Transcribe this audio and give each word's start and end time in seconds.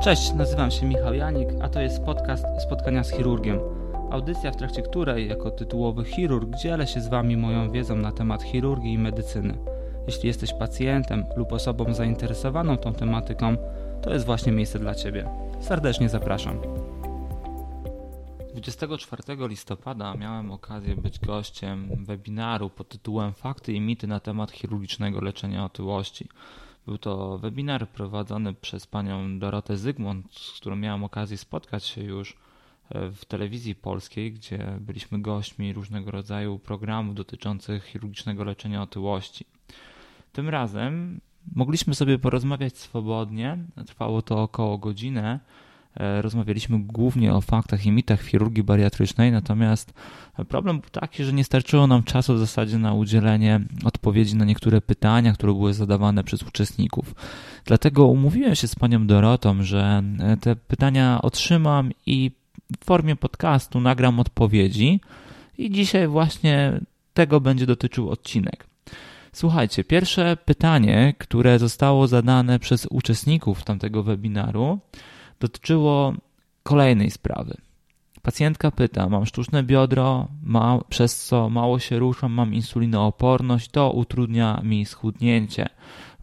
Cześć, 0.00 0.32
nazywam 0.32 0.70
się 0.70 0.86
Michał 0.86 1.14
Janik, 1.14 1.48
a 1.62 1.68
to 1.68 1.80
jest 1.80 2.04
podcast 2.04 2.44
Spotkania 2.62 3.04
z 3.04 3.10
chirurgiem. 3.10 3.58
Audycja, 4.10 4.50
w 4.52 4.56
trakcie 4.56 4.82
której, 4.82 5.28
jako 5.28 5.50
tytułowy 5.50 6.04
chirurg, 6.04 6.56
dzielę 6.56 6.86
się 6.86 7.00
z 7.00 7.08
Wami 7.08 7.36
moją 7.36 7.70
wiedzą 7.70 7.96
na 7.96 8.12
temat 8.12 8.42
chirurgii 8.42 8.92
i 8.92 8.98
medycyny. 8.98 9.58
Jeśli 10.06 10.26
jesteś 10.28 10.52
pacjentem 10.52 11.24
lub 11.36 11.52
osobą 11.52 11.94
zainteresowaną 11.94 12.76
tą 12.76 12.92
tematyką, 12.92 13.56
to 14.02 14.12
jest 14.12 14.26
właśnie 14.26 14.52
miejsce 14.52 14.78
dla 14.78 14.94
Ciebie. 14.94 15.28
Serdecznie 15.60 16.08
zapraszam. 16.08 16.60
24 18.52 19.22
listopada 19.48 20.14
miałem 20.14 20.50
okazję 20.50 20.96
być 20.96 21.18
gościem 21.18 22.04
webinaru 22.04 22.70
pod 22.70 22.88
tytułem 22.88 23.32
Fakty 23.32 23.72
i 23.72 23.80
mity 23.80 24.06
na 24.06 24.20
temat 24.20 24.50
chirurgicznego 24.50 25.20
leczenia 25.20 25.64
otyłości. 25.64 26.28
Był 26.86 26.98
to 26.98 27.38
webinar 27.38 27.88
prowadzony 27.88 28.54
przez 28.54 28.86
panią 28.86 29.38
Dorotę 29.38 29.76
Zygmunt, 29.76 30.34
z 30.34 30.60
którą 30.60 30.76
miałem 30.76 31.04
okazję 31.04 31.38
spotkać 31.38 31.84
się 31.84 32.02
już 32.02 32.36
e, 32.90 33.10
w 33.10 33.24
telewizji 33.24 33.74
polskiej, 33.74 34.32
gdzie 34.32 34.78
byliśmy 34.80 35.20
gośćmi 35.22 35.72
różnego 35.72 36.10
rodzaju 36.10 36.58
programów 36.58 37.14
dotyczących 37.14 37.84
chirurgicznego 37.84 38.44
leczenia 38.44 38.82
otyłości. 38.82 39.46
Tym 40.32 40.48
razem 40.48 41.20
mogliśmy 41.54 41.94
sobie 41.94 42.18
porozmawiać 42.18 42.78
swobodnie. 42.78 43.58
Trwało 43.86 44.22
to 44.22 44.42
około 44.42 44.78
godzinę 44.78 45.40
rozmawialiśmy 46.20 46.78
głównie 46.78 47.34
o 47.34 47.40
faktach 47.40 47.86
i 47.86 47.90
mitach 47.90 48.22
chirurgii 48.22 48.62
bariatrycznej, 48.62 49.32
natomiast 49.32 49.92
problem 50.48 50.80
był 50.80 50.90
taki, 50.90 51.24
że 51.24 51.32
nie 51.32 51.44
starczyło 51.44 51.86
nam 51.86 52.02
czasu 52.02 52.34
w 52.34 52.38
zasadzie 52.38 52.78
na 52.78 52.94
udzielenie 52.94 53.60
odpowiedzi 53.84 54.36
na 54.36 54.44
niektóre 54.44 54.80
pytania, 54.80 55.32
które 55.32 55.52
były 55.52 55.74
zadawane 55.74 56.24
przez 56.24 56.42
uczestników. 56.42 57.14
Dlatego 57.64 58.06
umówiłem 58.06 58.54
się 58.54 58.68
z 58.68 58.74
panią 58.74 59.06
Dorotą, 59.06 59.62
że 59.62 60.02
e, 60.18 60.36
te 60.36 60.56
pytania 60.56 61.22
otrzymam 61.22 61.90
i 62.06 62.30
w 62.80 62.84
formie 62.84 63.16
podcastu 63.16 63.80
nagram 63.80 64.20
odpowiedzi 64.20 65.00
i 65.58 65.70
dzisiaj 65.70 66.08
właśnie 66.08 66.80
tego 67.14 67.40
będzie 67.40 67.66
dotyczył 67.66 68.10
odcinek. 68.10 68.66
Słuchajcie, 69.32 69.84
pierwsze 69.84 70.36
pytanie, 70.44 71.14
które 71.18 71.58
zostało 71.58 72.06
zadane 72.06 72.58
przez 72.58 72.86
uczestników 72.90 73.64
tamtego 73.64 74.02
webinaru, 74.02 74.78
dotyczyło 75.40 76.14
kolejnej 76.62 77.10
sprawy. 77.10 77.56
Pacjentka 78.22 78.70
pyta: 78.70 79.08
Mam 79.08 79.26
sztuczne 79.26 79.62
biodro, 79.62 80.28
ma, 80.42 80.78
przez 80.88 81.24
co 81.24 81.50
mało 81.50 81.78
się 81.78 81.98
ruszam, 81.98 82.32
mam 82.32 82.54
insulinooporność, 82.54 83.70
to 83.70 83.92
utrudnia 83.92 84.60
mi 84.64 84.86
schudnięcie. 84.86 85.68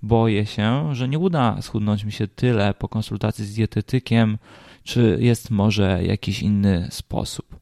Boję 0.02 0.46
się, 0.46 0.96
że 0.96 1.10
nie 1.10 1.20
uda 1.20 1.62
schudnąć 1.62 2.04
mi 2.04 2.12
się 2.12 2.28
tyle 2.28 2.74
po 2.74 2.88
konsultacji 2.88 3.46
z 3.46 3.56
dietetykiem, 3.56 4.38
czy 4.84 5.18
jest 5.20 5.52
może 5.52 6.04
jakiś 6.04 6.42
inny 6.42 6.88
sposób. 6.92 7.60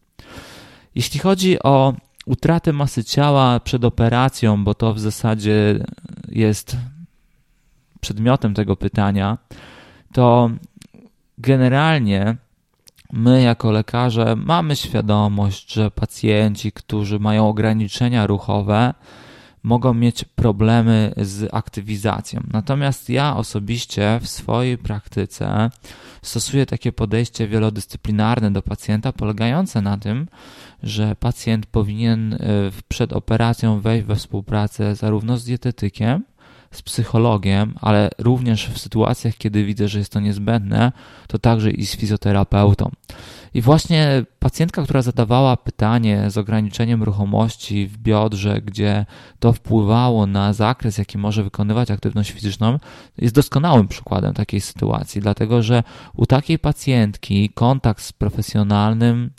Jeśli 0.96 1.20
chodzi 1.20 1.64
o 1.64 1.94
utratę 2.26 2.74
masy 2.74 3.04
ciała 3.04 3.60
przed 3.60 3.86
operacją, 3.86 4.64
bo 4.64 4.74
to 4.74 4.94
w 4.94 5.00
zasadzie 5.00 5.86
jest 6.30 6.78
przedmiotem 8.00 8.54
tego 8.54 8.76
pytania, 8.76 9.38
to 10.14 10.50
generalnie 11.42 12.36
my 13.14 13.42
jako 13.42 13.72
lekarze 13.72 14.36
mamy 14.36 14.76
świadomość, 14.76 15.74
że 15.74 15.92
pacjenci, 15.92 16.72
którzy 16.72 17.20
mają 17.20 17.48
ograniczenia 17.48 18.28
ruchowe, 18.28 18.94
mogą 19.64 19.94
mieć 19.94 20.24
problemy 20.24 21.14
z 21.18 21.54
aktywizacją. 21.54 22.44
Natomiast 22.52 23.10
ja 23.10 23.36
osobiście 23.38 24.20
w 24.22 24.28
swojej 24.28 24.78
praktyce 24.78 25.70
stosuję 26.22 26.66
takie 26.66 26.92
podejście 26.92 27.48
wielodyscyplinarne 27.48 28.52
do 28.52 28.62
pacjenta, 28.62 29.14
polegające 29.14 29.82
na 29.82 29.98
tym, 29.98 30.28
że 30.84 31.16
pacjent 31.16 31.66
powinien 31.66 32.34
y, 32.34 32.38
przed 32.88 33.14
operacją 33.14 33.80
wejść 33.80 34.06
we 34.06 34.16
współpracę 34.16 34.96
zarówno 34.96 35.38
z 35.38 35.44
dietetykiem, 35.46 36.24
z 36.72 36.82
psychologiem, 36.82 37.74
ale 37.82 38.10
również 38.18 38.70
w 38.70 38.78
sytuacjach, 38.78 39.38
kiedy 39.38 39.66
widzę, 39.66 39.88
że 39.88 40.00
jest 40.00 40.12
to 40.12 40.20
niezbędne, 40.20 40.92
to 41.28 41.40
także 41.40 41.72
i 41.72 41.86
z 41.86 41.96
fizjoterapeutą. 41.96 42.92
I 43.54 43.62
właśnie 43.62 44.26
pacjentka, 44.40 44.84
która 44.84 45.02
zadawała 45.02 45.58
pytanie 45.58 46.26
z 46.30 46.38
ograniczeniem 46.38 47.04
ruchomości 47.04 47.88
w 47.88 47.98
biodrze, 47.98 48.62
gdzie 48.62 49.06
to 49.40 49.54
wpływało 49.54 50.28
na 50.28 50.54
zakres, 50.54 50.98
jaki 50.98 51.18
może 51.18 51.44
wykonywać 51.44 51.92
aktywność 51.92 52.32
fizyczną, 52.32 52.80
jest 53.18 53.36
doskonałym 53.36 53.88
przykładem 53.88 54.34
takiej 54.34 54.62
sytuacji, 54.62 55.22
dlatego 55.22 55.62
że 55.64 55.84
u 56.16 56.26
takiej 56.26 56.60
pacjentki 56.60 57.50
kontakt 57.50 58.04
z 58.04 58.12
profesjonalnym 58.14 59.30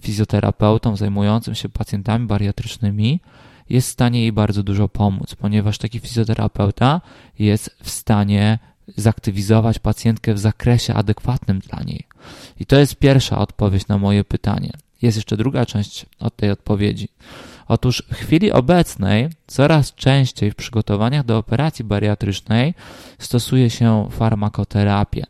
fizjoterapeutą 0.00 0.96
zajmującym 0.96 1.54
się 1.54 1.68
pacjentami 1.68 2.26
bariatrycznymi 2.26 3.20
jest 3.70 3.88
w 3.88 3.92
stanie 3.92 4.20
jej 4.20 4.32
bardzo 4.32 4.62
dużo 4.62 4.88
pomóc, 4.88 5.34
ponieważ 5.34 5.78
taki 5.78 6.00
fizjoterapeuta 6.00 7.00
jest 7.38 7.76
w 7.82 7.90
stanie 7.90 8.58
zaktywizować 8.96 9.78
pacjentkę 9.78 10.34
w 10.34 10.38
zakresie 10.38 10.94
adekwatnym 10.94 11.58
dla 11.58 11.82
niej. 11.82 12.04
I 12.60 12.66
to 12.66 12.78
jest 12.78 12.96
pierwsza 12.96 13.38
odpowiedź 13.38 13.88
na 13.88 13.98
moje 13.98 14.24
pytanie. 14.24 14.70
Jest 15.02 15.16
jeszcze 15.16 15.36
druga 15.36 15.66
część 15.66 16.06
od 16.20 16.36
tej 16.36 16.50
odpowiedzi. 16.50 17.08
Otóż 17.68 18.02
w 18.12 18.14
chwili 18.14 18.52
obecnej 18.52 19.28
coraz 19.46 19.94
częściej 19.94 20.50
w 20.50 20.54
przygotowaniach 20.54 21.24
do 21.24 21.38
operacji 21.38 21.84
bariatrycznej 21.84 22.74
stosuje 23.18 23.70
się 23.70 24.08
farmakoterapię. 24.10 25.24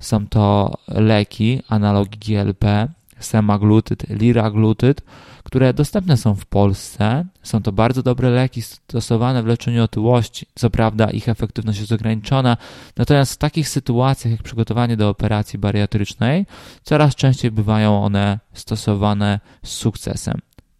Są 0.00 0.26
to 0.26 0.74
leki, 0.88 1.62
analogi 1.68 2.18
GLP, 2.18 2.88
semaglutyd, 3.18 4.08
liraglutyd, 4.08 5.02
które 5.50 5.74
dostępne 5.74 6.16
są 6.16 6.34
w 6.34 6.46
Polsce. 6.46 7.24
Są 7.42 7.62
to 7.62 7.72
bardzo 7.72 8.02
dobre 8.02 8.30
leki 8.30 8.62
stosowane 8.62 9.42
w 9.42 9.46
leczeniu 9.46 9.84
otyłości. 9.84 10.46
Co 10.54 10.70
prawda 10.70 11.10
ich 11.10 11.28
efektywność 11.28 11.80
jest 11.80 11.92
ograniczona, 11.92 12.56
natomiast 12.96 13.34
w 13.34 13.36
takich 13.36 13.68
sytuacjach 13.68 14.32
jak 14.32 14.42
przygotowanie 14.42 14.96
do 14.96 15.08
operacji 15.08 15.58
bariatrycznej 15.58 16.46
coraz 16.82 17.14
częściej 17.14 17.50
bywają 17.50 18.04
one 18.04 18.38
stosowane 18.52 19.40
z 19.64 19.70
sukcesem. 19.70 20.38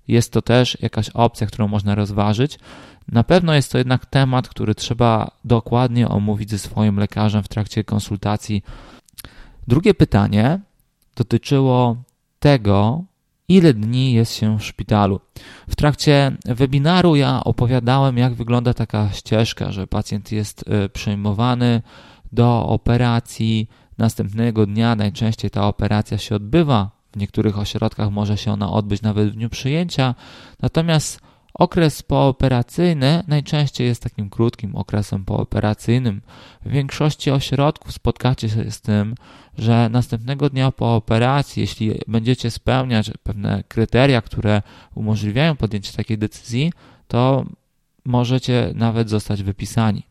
Jest 0.09 0.33
to 0.33 0.43
też 0.43 0.79
jakaś 0.81 1.11
opcja, 1.11 1.47
którą 1.47 1.69
można 1.69 1.95
rozważyć. 1.95 2.59
Na 3.09 3.25
pewno 3.25 3.55
jest 3.55 3.73
to 3.73 3.79
jednak 3.79 4.07
temat, 4.07 4.49
który 4.49 4.75
trzeba 4.75 5.31
dokładnie 5.45 6.09
omówić 6.09 6.51
ze 6.51 6.59
swoim 6.59 6.97
lekarzem 6.97 7.43
w 7.43 7.49
trakcie 7.49 7.85
konsultacji. 7.85 8.63
Drugie 9.69 9.95
pytanie 9.95 10.61
dotyczyło 11.17 11.97
tego, 12.41 13.05
ile 13.51 13.75
dni 13.75 14.13
jest 14.13 14.35
się 14.35 14.59
w 14.59 14.65
szpitalu. 14.65 15.21
W 15.69 15.77
trakcie 15.77 16.37
webinaru 16.45 17.17
ja 17.17 17.45
opowiadałem, 17.45 18.19
jak 18.19 18.35
wygląda 18.35 18.75
taka 18.75 19.13
ścieżka, 19.13 19.73
że 19.73 19.87
pacjent 19.87 20.33
jest 20.33 20.65
y, 20.85 20.89
przyjmowany 20.89 21.83
do 22.33 22.67
operacji. 22.67 23.69
Następnego 23.99 24.67
dnia 24.67 24.97
najczęściej 24.97 25.51
ta 25.51 25.69
operacja 25.69 26.19
się 26.19 26.35
odbywa. 26.35 26.91
W 27.13 27.17
niektórych 27.17 27.59
ośrodkach 27.59 28.11
może 28.11 28.37
się 28.37 28.53
ona 28.53 28.73
odbyć 28.73 29.03
nawet 29.03 29.29
w 29.29 29.35
dniu 29.35 29.49
przyjęcia. 29.49 30.15
Natomiast 30.63 31.21
Okres 31.55 32.03
pooperacyjny 32.03 33.23
najczęściej 33.29 33.87
jest 33.87 34.03
takim 34.03 34.31
krótkim 34.31 34.77
okresem 34.77 35.25
pooperacyjnym. 35.25 36.21
W 36.65 36.71
większości 36.71 37.31
ośrodków 37.31 37.93
spotkacie 37.93 38.49
się 38.49 38.71
z 38.71 38.81
tym, 38.81 39.15
że 39.59 39.89
następnego 39.89 40.51
dnia 40.51 40.73
po 40.73 40.97
operacji, 40.97 41.61
jeśli 41.61 41.99
będziecie 42.09 42.51
spełniać 42.51 43.11
pewne 43.23 43.65
kryteria, 43.69 44.23
które 44.23 44.63
umożliwiają 44.95 45.57
podjęcie 45.57 45.93
takiej 45.93 46.19
decyzji, 46.19 46.73
to 47.09 47.45
możecie 48.05 48.73
nawet 48.75 49.11
zostać 49.11 49.43
wypisani. 49.43 50.03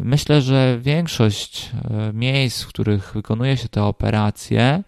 Myślę, 0.00 0.42
że 0.42 0.78
większość 0.80 1.70
e, 1.90 2.12
miejsc, 2.12 2.62
w 2.62 2.68
których 2.68 3.12
wykonuje 3.14 3.56
się 3.56 3.68
te 3.68 3.84
operacje, 3.84 4.82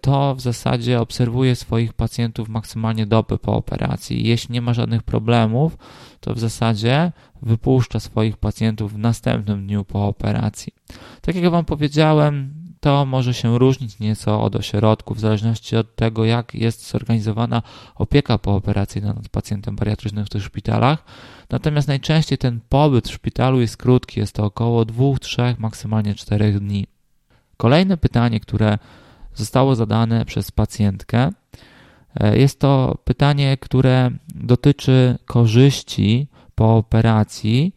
to 0.00 0.34
w 0.34 0.40
zasadzie 0.40 1.00
obserwuje 1.00 1.56
swoich 1.56 1.92
pacjentów 1.92 2.48
maksymalnie 2.48 3.06
dobę 3.06 3.38
po 3.38 3.56
operacji. 3.56 4.26
Jeśli 4.26 4.52
nie 4.52 4.60
ma 4.60 4.74
żadnych 4.74 5.02
problemów, 5.02 5.76
to 6.20 6.34
w 6.34 6.38
zasadzie 6.38 7.12
wypuszcza 7.42 8.00
swoich 8.00 8.36
pacjentów 8.36 8.92
w 8.92 8.98
następnym 8.98 9.66
dniu 9.66 9.84
po 9.84 10.08
operacji. 10.08 10.72
Tak 11.20 11.34
jak 11.34 11.50
Wam 11.50 11.64
powiedziałem, 11.64 12.54
to 12.80 13.06
może 13.06 13.34
się 13.34 13.58
różnić 13.58 13.98
nieco 13.98 14.42
od 14.42 14.56
ośrodku, 14.56 15.14
w 15.14 15.20
zależności 15.20 15.76
od 15.76 15.96
tego, 15.96 16.24
jak 16.24 16.54
jest 16.54 16.90
zorganizowana 16.90 17.62
opieka 17.94 18.38
pooperacyjna 18.38 19.12
nad 19.12 19.28
pacjentem 19.28 19.76
bariatrycznym 19.76 20.26
w 20.26 20.28
tych 20.28 20.42
szpitalach. 20.42 21.04
Natomiast 21.50 21.88
najczęściej 21.88 22.38
ten 22.38 22.60
pobyt 22.68 23.08
w 23.08 23.12
szpitalu 23.12 23.60
jest 23.60 23.76
krótki, 23.76 24.20
jest 24.20 24.32
to 24.32 24.44
około 24.44 24.84
2, 24.84 25.04
3, 25.20 25.54
maksymalnie 25.58 26.14
4 26.14 26.52
dni. 26.52 26.86
Kolejne 27.56 27.96
pytanie, 27.96 28.40
które 28.40 28.78
zostało 29.36 29.74
zadane 29.74 30.24
przez 30.24 30.50
pacjentkę. 30.50 31.30
E, 32.20 32.38
jest 32.38 32.60
to 32.60 32.98
pytanie, 33.04 33.56
które 33.56 34.10
dotyczy 34.34 35.18
korzyści 35.24 36.28
po 36.54 36.76
operacji 36.76 37.74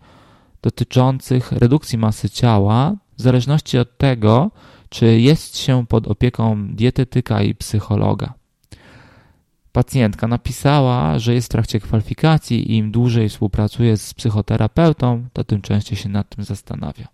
dotyczących 0.61 1.51
redukcji 1.51 1.97
masy 1.97 2.29
ciała, 2.29 2.95
w 3.17 3.21
zależności 3.21 3.77
od 3.77 3.97
tego, 3.97 4.51
czy 4.89 5.19
jest 5.19 5.57
się 5.57 5.85
pod 5.88 6.07
opieką 6.07 6.67
dietetyka 6.75 7.41
i 7.41 7.56
psychologa. 7.56 8.33
Pacjentka 9.71 10.27
napisała, 10.27 11.19
że 11.19 11.33
jest 11.33 11.47
w 11.47 11.51
trakcie 11.51 11.79
kwalifikacji 11.79 12.71
i 12.71 12.77
im 12.77 12.91
dłużej 12.91 13.29
współpracuje 13.29 13.97
z 13.97 14.13
psychoterapeutą, 14.13 15.25
to 15.33 15.44
tym 15.44 15.62
częściej 15.62 15.97
się 15.97 16.09
nad 16.09 16.29
tym 16.35 16.44
zastanawia. 16.44 17.07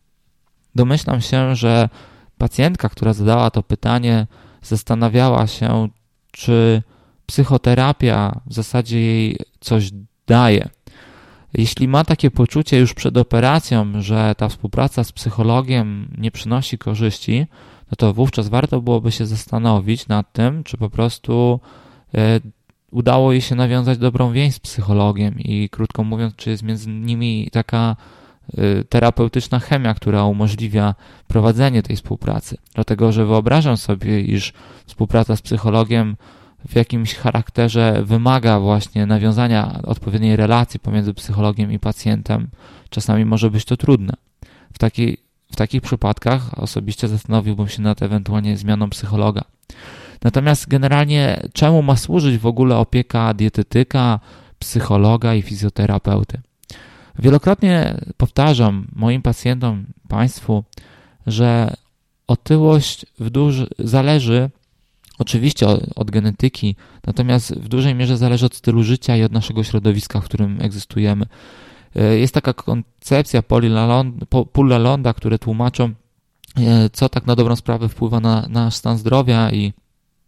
Domyślam 0.76 1.22
się, 1.22 1.56
że 1.56 1.90
pacjentka, 2.38 2.90
która 2.90 3.14
zadała 3.14 3.52
to 3.52 3.64
pytanie, 3.64 4.28
zastanawiała 4.62 5.48
się, 5.48 5.90
czy 6.32 6.82
psychoterapia 7.26 8.40
w 8.46 8.54
zasadzie 8.54 9.02
jej 9.02 9.38
coś 9.60 9.90
daje. 10.28 10.70
Jeśli 11.54 11.88
ma 11.88 12.04
takie 12.04 12.32
poczucie 12.32 12.80
już 12.80 12.94
przed 12.94 13.18
operacją, 13.18 14.02
że 14.02 14.36
ta 14.38 14.50
współpraca 14.50 15.04
z 15.04 15.12
psychologiem 15.12 16.16
nie 16.18 16.32
przynosi 16.32 16.78
korzyści, 16.78 17.46
no 17.92 17.96
to 17.98 18.14
wówczas 18.14 18.48
warto 18.48 18.82
byłoby 18.82 19.12
się 19.12 19.26
zastanowić 19.26 20.08
nad 20.08 20.34
tym, 20.34 20.64
czy 20.64 20.78
po 20.78 20.90
prostu 20.90 21.60
e, 22.16 22.40
udało 22.92 23.32
jej 23.32 23.42
się 23.42 23.56
nawiązać 23.56 23.98
dobrą 23.98 24.32
więź 24.32 24.56
z 24.56 24.60
psychologiem 24.60 25.40
i 25.40 25.70
krótko 25.70 26.04
mówiąc, 26.04 26.36
czy 26.36 26.50
jest 26.50 26.64
między 26.64 26.90
nimi 26.90 27.50
taka 27.52 27.96
terapeutyczna 28.90 29.60
chemia, 29.60 29.94
która 29.94 30.24
umożliwia 30.24 30.96
prowadzenie 31.28 31.84
tej 31.84 31.96
współpracy. 31.96 32.58
Dlatego, 32.74 33.12
że 33.12 33.26
wyobrażam 33.26 33.78
sobie, 33.78 34.22
iż 34.22 34.54
współpraca 34.86 35.36
z 35.36 35.42
psychologiem 35.42 36.16
w 36.68 36.76
jakimś 36.76 37.16
charakterze 37.16 38.02
wymaga 38.04 38.60
właśnie 38.60 39.06
nawiązania 39.06 39.80
odpowiedniej 39.84 40.36
relacji 40.36 40.80
pomiędzy 40.80 41.14
psychologiem 41.14 41.72
i 41.72 41.80
pacjentem, 41.80 42.48
czasami 42.90 43.26
może 43.26 43.52
być 43.52 43.66
to 43.66 43.78
trudne. 43.78 44.14
W, 44.74 44.78
takiej, 44.78 45.18
w 45.52 45.56
takich 45.56 45.82
przypadkach 45.82 46.60
osobiście 46.60 47.08
zastanowiłbym 47.08 47.68
się 47.68 47.82
nad 47.82 48.02
ewentualnie 48.02 48.58
zmianą 48.58 48.90
psychologa. 48.90 49.44
Natomiast 50.24 50.68
generalnie 50.68 51.42
czemu 51.54 51.82
ma 51.82 51.96
służyć 51.96 52.38
w 52.38 52.46
ogóle 52.46 52.78
opieka 52.78 53.34
dietetyka, 53.34 54.20
psychologa 54.60 55.36
i 55.36 55.42
fizjoterapeuty? 55.42 56.42
Wielokrotnie 57.20 58.02
powtarzam 58.18 58.88
moim 58.96 59.22
pacjentom, 59.22 59.86
Państwu, 60.08 60.64
że 61.28 61.74
otyłość 62.28 63.06
w 63.20 63.30
duży, 63.30 63.68
zależy 63.80 64.50
Oczywiście 65.20 65.68
od 65.96 66.12
genetyki, 66.12 66.76
natomiast 67.08 67.56
w 67.56 67.68
dużej 67.68 67.96
mierze 67.96 68.18
zależy 68.18 68.46
od 68.46 68.56
stylu 68.56 68.84
życia 68.84 69.18
i 69.18 69.24
od 69.24 69.32
naszego 69.32 69.64
środowiska, 69.64 70.22
w 70.22 70.26
którym 70.26 70.58
egzystujemy. 70.62 71.26
E, 71.96 72.18
jest 72.18 72.34
taka 72.34 72.54
koncepcja 72.54 73.42
Paula 74.52 74.78
Londa, 74.78 75.14
które 75.14 75.40
tłumaczą, 75.40 75.94
e, 76.58 76.90
co 76.90 77.10
tak 77.10 77.26
na 77.26 77.36
dobrą 77.36 77.56
sprawę 77.56 77.90
wpływa 77.90 78.20
na 78.20 78.46
nasz 78.50 78.76
stan 78.76 78.98
zdrowia 78.98 79.52
i 79.52 79.74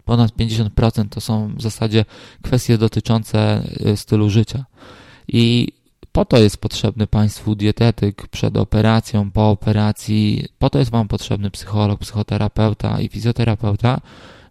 ponad 0.05 0.31
50% 0.31 1.09
to 1.09 1.21
są 1.21 1.55
w 1.55 1.61
zasadzie 1.61 2.05
kwestie 2.41 2.77
dotyczące 2.77 3.63
e, 3.85 3.97
stylu 3.97 4.29
życia. 4.29 4.65
I 5.27 5.67
po 6.17 6.25
to 6.25 6.37
jest 6.37 6.57
potrzebny 6.57 7.07
Państwu 7.07 7.55
dietetyk 7.55 8.27
przed 8.27 8.57
operacją, 8.57 9.31
po 9.31 9.49
operacji, 9.49 10.45
po 10.59 10.69
to 10.69 10.79
jest 10.79 10.91
Wam 10.91 11.07
potrzebny 11.07 11.51
psycholog, 11.51 11.99
psychoterapeuta 11.99 13.01
i 13.01 13.07
fizjoterapeuta, 13.07 14.01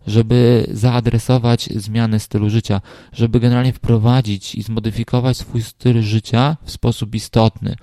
żeby 0.06 0.66
zaadresować 0.70 1.68
zmiany 1.76 2.20
stylu 2.20 2.50
życia, 2.50 2.80
żeby 3.12 3.40
generalnie 3.40 3.72
wprowadzić 3.72 4.54
i 4.54 4.62
zmodyfikować 4.62 5.36
swój 5.36 5.62
styl 5.62 6.02
życia 6.02 6.56
w 6.64 6.70
sposób 6.70 7.14
istotny. 7.14 7.76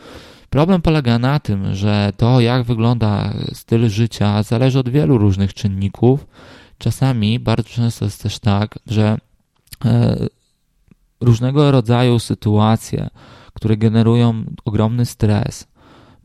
Problem 0.49 0.81
polega 0.81 1.19
na 1.19 1.39
tym, 1.39 1.75
że 1.75 2.13
to, 2.17 2.39
jak 2.39 2.63
wygląda 2.63 3.33
styl 3.53 3.89
życia, 3.89 4.43
zależy 4.43 4.79
od 4.79 4.89
wielu 4.89 5.17
różnych 5.17 5.53
czynników. 5.53 6.27
Czasami 6.77 7.39
bardzo 7.39 7.69
często 7.69 8.05
jest 8.05 8.23
też 8.23 8.39
tak, 8.39 8.79
że 8.87 9.17
e, 9.85 10.27
różnego 11.21 11.71
rodzaju 11.71 12.19
sytuacje, 12.19 13.09
które 13.63 13.77
generują 13.77 14.43
ogromny 14.65 15.05
stres, 15.05 15.67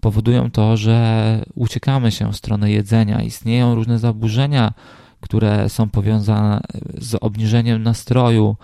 powodują 0.00 0.50
to, 0.50 0.76
że 0.76 1.44
uciekamy 1.55 2.12
się 2.12 2.32
w 2.32 2.37
stronę 2.37 2.70
jedzenia. 2.70 3.23
Istnieją 3.23 3.75
różne 3.75 3.99
zaburzenia 3.99 4.73
które 5.20 5.69
są 5.69 5.88
powiązane 5.88 6.61
z 6.99 7.14
obniżeniem 7.14 7.82
nastroju, 7.82 8.56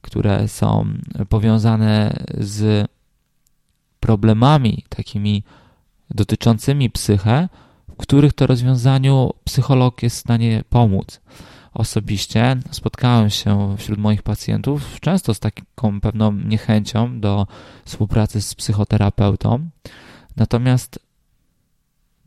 które 0.00 0.48
są 0.48 0.86
powiązane 1.28 2.24
z 2.38 2.88
problemami 4.00 4.84
takimi 4.88 5.42
dotyczącymi 6.10 6.90
psychę, 6.90 7.48
w 7.88 7.96
których 7.96 8.32
to 8.32 8.46
rozwiązaniu 8.46 9.30
psycholog 9.44 10.02
jest 10.02 10.16
w 10.16 10.20
stanie 10.20 10.64
pomóc. 10.70 11.20
Osobiście. 11.74 12.56
Spotkałem 12.70 13.30
się 13.30 13.76
wśród 13.78 13.98
moich 13.98 14.22
pacjentów 14.22 15.00
często 15.00 15.34
z 15.34 15.40
taką 15.40 16.00
pewną 16.00 16.32
niechęcią 16.32 17.20
do 17.20 17.46
współpracy 17.84 18.42
z 18.42 18.54
psychoterapeutą, 18.54 19.68
natomiast 20.36 20.98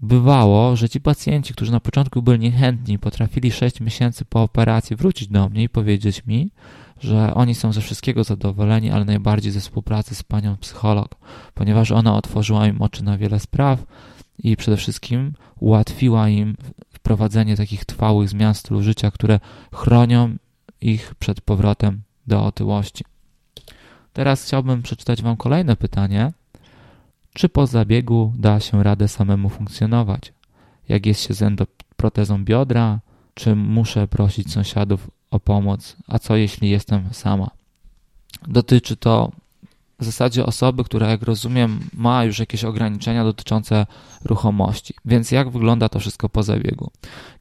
bywało, 0.02 0.76
że 0.76 0.90
ci 0.90 1.02
pacjenci, 1.02 1.54
którzy 1.54 1.72
na 1.72 1.80
początku 1.80 2.22
byli 2.22 2.40
niechętni, 2.40 3.00
potrafili 3.00 3.52
6 3.52 3.82
miesięcy 3.82 4.26
po 4.26 4.44
operacji 4.44 4.96
wrócić 4.96 5.28
do 5.28 5.50
mnie 5.50 5.64
i 5.64 5.70
powiedzieć 5.70 6.26
mi, 6.26 6.52
że 7.02 7.34
oni 7.34 7.56
są 7.56 7.74
ze 7.74 7.82
wszystkiego 7.82 8.24
zadowoleni, 8.24 8.92
ale 8.92 9.06
najbardziej 9.06 9.52
ze 9.52 9.60
współpracy 9.60 10.16
z 10.16 10.24
panią 10.24 10.58
psycholog, 10.58 11.16
ponieważ 11.54 11.92
ona 11.92 12.16
otworzyła 12.16 12.68
im 12.68 12.82
oczy 12.82 13.04
na 13.04 13.18
wiele 13.18 13.40
spraw 13.40 13.84
i 14.40 14.58
przede 14.58 14.78
wszystkim 14.78 15.34
ułatwiła 15.60 16.30
im 16.30 16.56
wprowadzenie 17.06 17.58
takich 17.58 17.86
trwałych 17.86 18.30
zmian 18.30 18.54
stylu 18.54 18.82
życia, 18.82 19.12
które 19.12 19.40
chronią 19.74 20.36
ich 20.82 21.16
przed 21.16 21.42
powrotem 21.42 22.02
do 22.28 22.46
otyłości. 22.46 23.04
Teraz 24.14 24.44
chciałbym 24.44 24.82
przeczytać 24.82 25.22
Wam 25.22 25.38
kolejne 25.38 25.76
pytanie, 25.76 26.34
czy 27.34 27.50
po 27.50 27.68
zabiegu 27.68 28.34
da 28.38 28.60
się 28.60 28.84
radę 28.84 29.08
samemu 29.08 29.50
funkcjonować? 29.50 30.34
Jak 30.90 31.06
jest 31.06 31.22
się 31.22 31.34
z 31.34 31.42
endoprotezą 31.42 32.46
biodra? 32.46 33.00
Czy 33.34 33.56
muszę 33.56 34.08
prosić 34.08 34.52
sąsiadów 34.52 35.12
o 35.32 35.40
pomoc? 35.40 35.96
A 36.08 36.20
co 36.20 36.36
jeśli 36.36 36.70
jestem 36.70 37.10
sama? 37.12 37.50
Dotyczy 38.48 38.98
to 38.98 39.32
w 40.00 40.06
zasadzie 40.06 40.46
osoby, 40.46 40.84
która, 40.84 41.10
jak 41.10 41.24
rozumiem, 41.24 41.80
ma 41.94 42.24
już 42.24 42.40
jakieś 42.40 42.64
ograniczenia 42.64 43.24
dotyczące 43.24 43.86
ruchomości. 44.26 44.94
Więc 45.06 45.32
jak 45.32 45.50
wygląda 45.50 45.90
to 45.90 46.00
wszystko 46.00 46.30
po 46.30 46.44
zabiegu? 46.44 46.92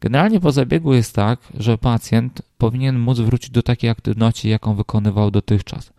Generalnie 0.01 0.41
po 0.41 0.53
zabiegu 0.53 0.95
jest 0.95 1.15
tak, 1.15 1.39
że 1.55 1.79
pacjent 1.79 2.43
powinien 2.59 2.99
móc 2.99 3.19
wrócić 3.19 3.51
do 3.51 3.63
takiej 3.63 3.91
aktywności, 3.91 4.49
jaką 4.49 4.75
wykonywał 4.75 5.31
dotychczas. 5.31 5.93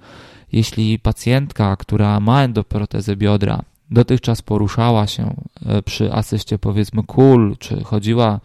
Jeśli 0.51 0.99
pacjentka, 0.99 1.75
która 1.75 2.19
ma 2.19 2.43
endoprotezę 2.43 3.15
biodra, 3.15 3.61
dotychczas 3.91 4.41
poruszała 4.41 5.07
się 5.07 5.35
e, 5.65 5.81
przy 5.83 6.13
asyście 6.13 6.59
powiedzmy 6.59 7.03
kul, 7.03 7.55
czy 7.59 7.83
chodziła 7.83 8.39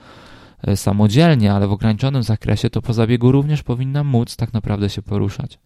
e, 0.63 0.77
samodzielnie, 0.77 1.53
ale 1.53 1.69
w 1.69 1.73
ograniczonym 1.73 2.23
zakresie, 2.23 2.71
to 2.71 2.83
po 2.83 2.93
zabiegu 2.93 3.33
również 3.33 3.63
powinna 3.63 4.05
móc 4.05 4.37
tak 4.37 4.53
naprawdę 4.53 4.91
się 4.91 5.03
poruszać. 5.03 5.59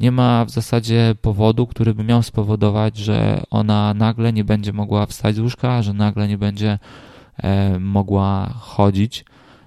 Nie 0.00 0.12
ma 0.12 0.44
w 0.44 0.50
zasadzie 0.50 1.14
powodu, 1.22 1.66
który 1.66 1.94
by 1.94 2.04
miał 2.04 2.22
spowodować, 2.22 2.96
że 2.96 3.42
ona 3.50 3.94
nagle 3.94 4.32
nie 4.32 4.44
będzie 4.44 4.72
mogła 4.72 5.06
wstać 5.06 5.34
z 5.34 5.38
łóżka, 5.38 5.82
że 5.82 5.92
nagle 5.92 6.28
nie 6.28 6.38
będzie 6.38 6.78
e, 7.36 7.78
mogła 7.78 8.54
chodzić. 8.54 9.24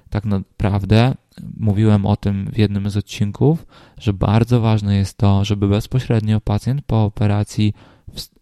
Tak 0.10 0.26
naprawdę 0.26 1.16
mówiłem 1.58 2.06
o 2.06 2.16
tym 2.16 2.50
w 2.52 2.58
jednym 2.58 2.90
z 2.90 2.98
odcinków, 2.98 3.66
że 4.00 4.14
bardzo 4.14 4.62
ważne 4.62 4.96
jest 4.96 5.18
to, 5.18 5.46
żeby 5.46 5.68
bezpośrednio 5.68 6.42
pacjent 6.42 6.82
po 6.82 7.04
operacji 7.04 7.74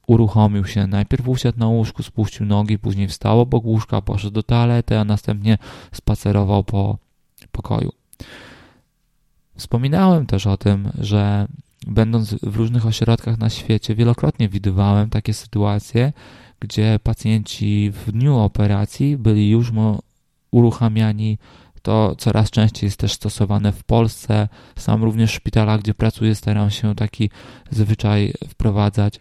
uruchomił 0.08 0.66
się. 0.66 0.88
Najpierw 0.88 1.28
usiadł 1.28 1.60
na 1.60 1.68
łóżku, 1.68 2.04
spuścił 2.04 2.46
nogi, 2.46 2.80
później 2.80 3.08
wstał 3.08 3.40
obok 3.40 3.66
łóżka, 3.66 4.02
poszedł 4.02 4.34
do 4.34 4.44
toalety, 4.44 4.98
a 5.00 5.06
następnie 5.06 5.58
spacerował 5.92 6.64
po 6.64 6.98
pokoju. 7.52 7.92
Wspominałem 9.56 10.26
też 10.26 10.48
o 10.48 10.58
tym, 10.58 10.92
że 11.00 11.48
będąc 11.88 12.36
w 12.44 12.56
różnych 12.56 12.86
ośrodkach 12.86 13.38
na 13.38 13.50
świecie, 13.50 13.96
wielokrotnie 13.96 14.50
widywałem 14.50 15.10
takie 15.10 15.34
sytuacje, 15.34 16.14
gdzie 16.60 17.00
pacjenci 17.04 17.92
w 17.92 18.12
dniu 18.12 18.38
operacji 18.38 19.18
byli 19.18 19.50
już 19.50 19.72
uruchamiani. 20.52 21.38
To 21.82 22.16
coraz 22.18 22.52
częściej 22.52 22.88
jest 22.88 23.00
też 23.00 23.14
stosowane 23.14 23.72
w 23.72 23.84
Polsce. 23.84 24.48
Sam 24.76 25.04
również 25.04 25.32
w 25.32 25.36
szpitalach, 25.36 25.80
gdzie 25.82 25.94
pracuję, 25.94 26.36
staram 26.36 26.70
się 26.70 26.96
taki 26.96 27.30
zwyczaj 27.72 28.34
wprowadzać. 28.48 29.20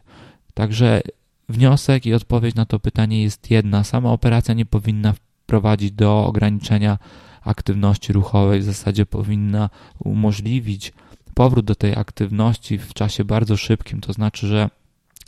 Także 0.54 1.00
wniosek 1.48 2.06
i 2.06 2.14
odpowiedź 2.14 2.54
na 2.54 2.66
to 2.66 2.80
pytanie 2.80 3.22
jest 3.22 3.50
jedna. 3.50 3.84
Sama 3.84 4.12
operacja 4.12 4.54
nie 4.54 4.66
powinna 4.66 5.12
wprowadzić 5.12 5.92
do 5.92 6.26
ograniczenia 6.26 6.98
aktywności 7.42 8.12
ruchowej, 8.12 8.60
w 8.60 8.64
zasadzie 8.64 9.06
powinna 9.06 9.70
umożliwić 9.98 10.92
powrót 11.34 11.64
do 11.64 11.74
tej 11.74 11.96
aktywności 11.96 12.78
w 12.78 12.94
czasie 12.94 13.24
bardzo 13.24 13.56
szybkim, 13.56 14.00
to 14.00 14.12
znaczy, 14.12 14.46
że 14.46 14.70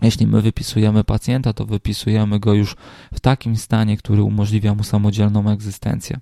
jeśli 0.02 0.26
my 0.26 0.42
wypisujemy 0.42 1.04
pacjenta, 1.04 1.52
to 1.52 1.66
wypisujemy 1.66 2.40
go 2.40 2.54
już 2.54 2.76
w 3.14 3.20
takim 3.20 3.56
stanie, 3.56 3.96
który 3.96 4.22
umożliwia 4.22 4.74
mu 4.74 4.82
samodzielną 4.82 5.50
egzystencję. 5.50 6.20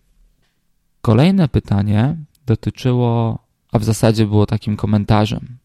Kolejne 1.01 1.49
pytanie 1.49 2.17
dotyczyło, 2.47 3.39
a 3.73 3.79
w 3.79 3.85
zasadzie 3.85 4.27
było 4.27 4.47
takim 4.47 4.77
komentarzem. 4.77 5.59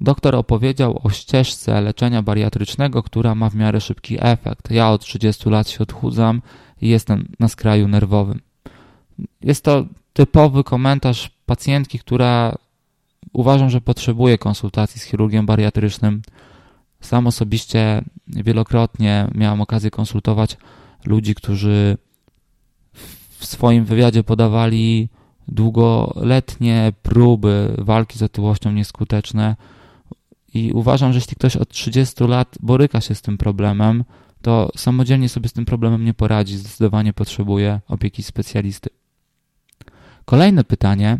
Doktor 0.00 0.34
opowiedział 0.34 1.00
o 1.02 1.10
ścieżce 1.10 1.80
leczenia 1.80 2.22
bariatrycznego, 2.22 3.02
która 3.02 3.34
ma 3.34 3.50
w 3.50 3.54
miarę 3.54 3.80
szybki 3.80 4.16
efekt. 4.20 4.70
Ja 4.70 4.90
od 4.90 5.00
30 5.00 5.50
lat 5.50 5.68
się 5.68 5.78
odchudzam 5.78 6.42
i 6.80 6.88
jestem 6.88 7.28
na 7.40 7.48
skraju 7.48 7.88
nerwowym. 7.88 8.40
Jest 9.40 9.64
to 9.64 9.84
typowy 10.12 10.64
komentarz 10.64 11.30
pacjentki, 11.46 11.98
która 11.98 12.54
uważam, 13.38 13.70
że 13.70 13.80
potrzebuje 13.80 14.38
konsultacji 14.38 15.00
z 15.00 15.04
chirurgiem 15.04 15.46
bariatrycznym. 15.46 16.22
Sam 17.00 17.26
osobiście 17.26 18.02
wielokrotnie 18.26 19.28
miałem 19.34 19.60
okazję 19.60 19.90
konsultować 19.90 20.56
ludzi, 21.04 21.34
którzy 21.34 21.96
w 23.38 23.46
swoim 23.46 23.84
wywiadzie 23.84 24.24
podawali 24.24 25.08
długoletnie 25.48 26.92
próby 27.02 27.74
walki 27.78 28.18
z 28.18 28.22
otyłością 28.22 28.72
nieskuteczne. 28.72 29.56
I 30.54 30.72
uważam, 30.72 31.12
że 31.12 31.16
jeśli 31.16 31.36
ktoś 31.36 31.56
od 31.56 31.68
30 31.68 32.24
lat 32.24 32.58
boryka 32.60 33.00
się 33.00 33.14
z 33.14 33.22
tym 33.22 33.38
problemem, 33.38 34.04
to 34.42 34.70
samodzielnie 34.76 35.28
sobie 35.28 35.48
z 35.48 35.52
tym 35.52 35.64
problemem 35.64 36.04
nie 36.04 36.14
poradzi. 36.14 36.56
Zdecydowanie 36.56 37.12
potrzebuje 37.12 37.80
opieki 37.88 38.22
specjalisty. 38.22 38.90
Kolejne 40.24 40.64
pytanie. 40.64 41.18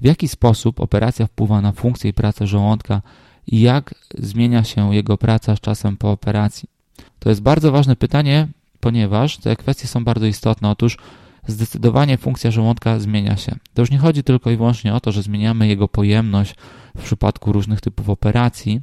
W 0.00 0.04
jaki 0.04 0.28
sposób 0.28 0.80
operacja 0.80 1.26
wpływa 1.26 1.60
na 1.60 1.72
funkcję 1.72 2.10
i 2.10 2.12
pracę 2.12 2.46
żołądka 2.46 3.02
i 3.46 3.60
jak 3.60 3.94
zmienia 4.18 4.64
się 4.64 4.94
jego 4.94 5.18
praca 5.18 5.56
z 5.56 5.60
czasem 5.60 5.96
po 5.96 6.10
operacji? 6.10 6.68
To 7.18 7.28
jest 7.28 7.42
bardzo 7.42 7.72
ważne 7.72 7.96
pytanie, 7.96 8.48
ponieważ 8.80 9.36
te 9.36 9.56
kwestie 9.56 9.88
są 9.88 10.04
bardzo 10.04 10.26
istotne. 10.26 10.70
Otóż 10.70 10.98
zdecydowanie 11.46 12.18
funkcja 12.18 12.50
żołądka 12.50 12.98
zmienia 12.98 13.36
się. 13.36 13.56
To 13.74 13.82
już 13.82 13.90
nie 13.90 13.98
chodzi 13.98 14.22
tylko 14.22 14.50
i 14.50 14.56
wyłącznie 14.56 14.94
o 14.94 15.00
to, 15.00 15.12
że 15.12 15.22
zmieniamy 15.22 15.68
jego 15.68 15.88
pojemność 15.88 16.54
w 16.96 17.02
przypadku 17.02 17.52
różnych 17.52 17.80
typów 17.80 18.08
operacji, 18.08 18.80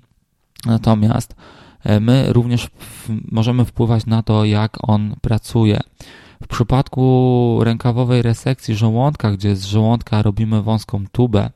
natomiast 0.66 1.36
e, 1.84 2.00
my 2.00 2.34
również 2.34 2.70
możemy 3.32 3.66
wpływać 3.66 4.06
na 4.06 4.24
to, 4.24 4.46
jak 4.46 4.90
on 4.90 5.16
pracuje. 5.22 5.80
W 6.44 6.48
przypadku 6.48 7.60
rękawowej 7.64 8.22
resekcji 8.22 8.76
żołądka, 8.76 9.32
gdzie 9.32 9.56
z 9.56 9.66
żołądka 9.66 10.22
robimy 10.22 10.62
wąską 10.62 11.04
tubę, 11.12 11.50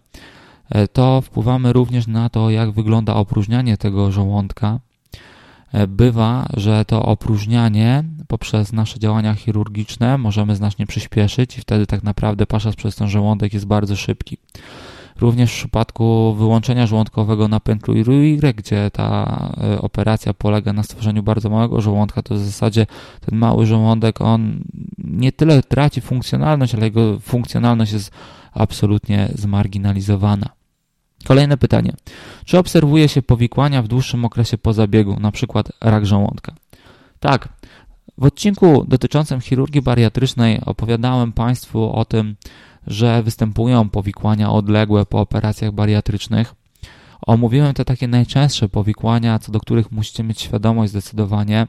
e, 0.70 0.88
to 0.88 1.22
wpływamy 1.22 1.74
również 1.74 2.08
na 2.08 2.30
to, 2.30 2.50
jak 2.50 2.72
wygląda 2.72 3.16
opróżnianie 3.16 3.78
tego 3.78 4.12
żołądka. 4.12 4.80
E, 5.74 5.88
bywa, 5.88 6.48
że 6.54 6.86
to 6.86 7.06
opróżnianie 7.06 8.04
poprzez 8.28 8.74
nasze 8.74 9.00
działania 9.00 9.36
chirurgiczne 9.36 10.18
możemy 10.18 10.56
znacznie 10.56 10.88
przyspieszyć 10.88 11.58
i 11.58 11.62
wtedy 11.62 11.88
tak 11.88 12.04
naprawdę 12.04 12.46
pasza 12.46 12.72
przez 12.72 12.96
ten 12.96 13.08
żołądek 13.08 13.54
jest 13.54 13.66
bardzo 13.66 13.96
szybki. 13.96 14.38
Również 15.22 15.52
w 15.52 15.56
przypadku 15.56 16.34
wyłączenia 16.34 16.88
żołądkowego 16.88 17.48
na 17.48 17.60
pętlu 17.60 17.94
Iruire, 17.94 18.54
gdzie 18.54 18.92
ta 18.92 19.52
e, 19.64 19.82
operacja 19.82 20.34
polega 20.34 20.74
na 20.74 20.84
stworzeniu 20.84 21.24
bardzo 21.24 21.50
małego 21.50 21.82
żołądka, 21.82 22.22
to 22.22 22.36
w 22.36 22.40
zasadzie 22.40 22.86
ten 23.26 23.40
mały 23.40 23.66
żołądek, 23.66 24.22
on 24.22 24.64
nie 24.98 25.32
tyle 25.32 25.64
traci 25.64 26.02
funkcjonalność, 26.02 26.76
ale 26.76 26.86
jego 26.86 27.20
funkcjonalność 27.20 27.92
jest 27.92 28.12
absolutnie 28.54 29.30
zmarginalizowana. 29.36 30.50
Kolejne 31.26 31.58
pytanie. 31.58 31.94
Czy 32.46 32.58
obserwuje 32.58 33.10
się 33.10 33.22
powikłania 33.22 33.82
w 33.82 33.88
dłuższym 33.88 34.26
okresie 34.26 34.58
po 34.58 34.74
zabiegu, 34.74 35.18
przykład 35.32 35.72
rak 35.82 36.06
żołądka? 36.06 36.54
Tak. 37.20 37.50
W 38.18 38.24
odcinku 38.24 38.86
dotyczącym 38.88 39.42
chirurgii 39.42 39.82
bariatrycznej 39.82 40.60
opowiadałem 40.66 41.32
Państwu 41.32 41.94
o 41.94 42.06
tym, 42.06 42.36
że 42.88 43.24
występują 43.24 43.90
powikłania 43.90 44.52
odległe 44.52 45.06
po 45.06 45.20
operacjach 45.20 45.72
bariatrycznych. 45.72 46.56
Omówiłem 47.22 47.74
te 47.74 47.86
takie 47.86 48.08
najczęstsze 48.08 48.70
powikłania, 48.70 49.40
co 49.40 49.52
do 49.52 49.60
których 49.60 49.92
musicie 49.92 50.24
mieć 50.24 50.42
świadomość 50.42 50.92
zdecydowanie. 50.92 51.68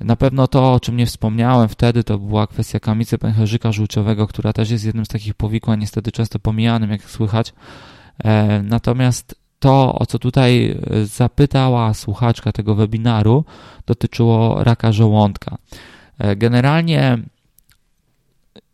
Na 0.00 0.16
pewno 0.16 0.46
to, 0.46 0.72
o 0.72 0.80
czym 0.80 0.96
nie 0.96 1.06
wspomniałem 1.06 1.68
wtedy, 1.68 2.04
to 2.04 2.18
była 2.18 2.46
kwestia 2.46 2.80
kamicy 2.80 3.18
pęcherzyka 3.18 3.72
żółciowego, 3.72 4.26
która 4.26 4.52
też 4.52 4.70
jest 4.70 4.84
jednym 4.84 5.04
z 5.04 5.08
takich 5.08 5.34
powikłań, 5.34 5.80
niestety 5.80 6.12
często 6.12 6.38
pomijanym, 6.38 6.90
jak 6.90 7.02
słychać. 7.02 7.52
E, 8.24 8.62
natomiast 8.62 9.34
to, 9.58 9.94
o 9.94 10.06
co 10.06 10.18
tutaj 10.18 10.70
e, 10.70 11.06
zapytała 11.06 11.94
słuchaczka 11.94 12.52
tego 12.52 12.74
webinaru, 12.74 13.44
dotyczyło 13.86 14.64
raka 14.64 14.92
żołądka. 14.92 15.58
E, 16.18 16.36
generalnie 16.36 17.18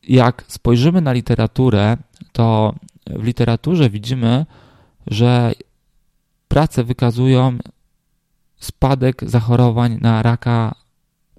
jak 0.09 0.45
spojrzymy 0.49 1.01
na 1.01 1.13
literaturę, 1.13 1.97
to 2.33 2.75
w 3.07 3.25
literaturze 3.25 3.91
widzimy, 3.91 4.47
że 5.07 5.53
prace 6.49 6.85
wykazują 6.85 7.59
spadek 8.57 9.31
zachorowań 9.31 9.99
na 10.01 10.23
raka 10.23 10.75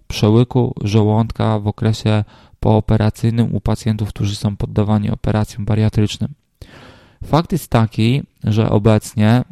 przełyku 0.07 0.73
żołądka 0.83 1.59
w 1.59 1.67
okresie 1.67 2.23
pooperacyjnym 2.59 3.55
u 3.55 3.61
pacjentów, 3.61 4.09
którzy 4.09 4.35
są 4.35 4.55
poddawani 4.55 5.11
operacjom 5.11 5.65
bariatrycznym. 5.65 6.33
Fakt 7.23 7.51
jest 7.51 7.67
taki, 7.71 8.23
że 8.43 8.69
obecnie 8.69 9.43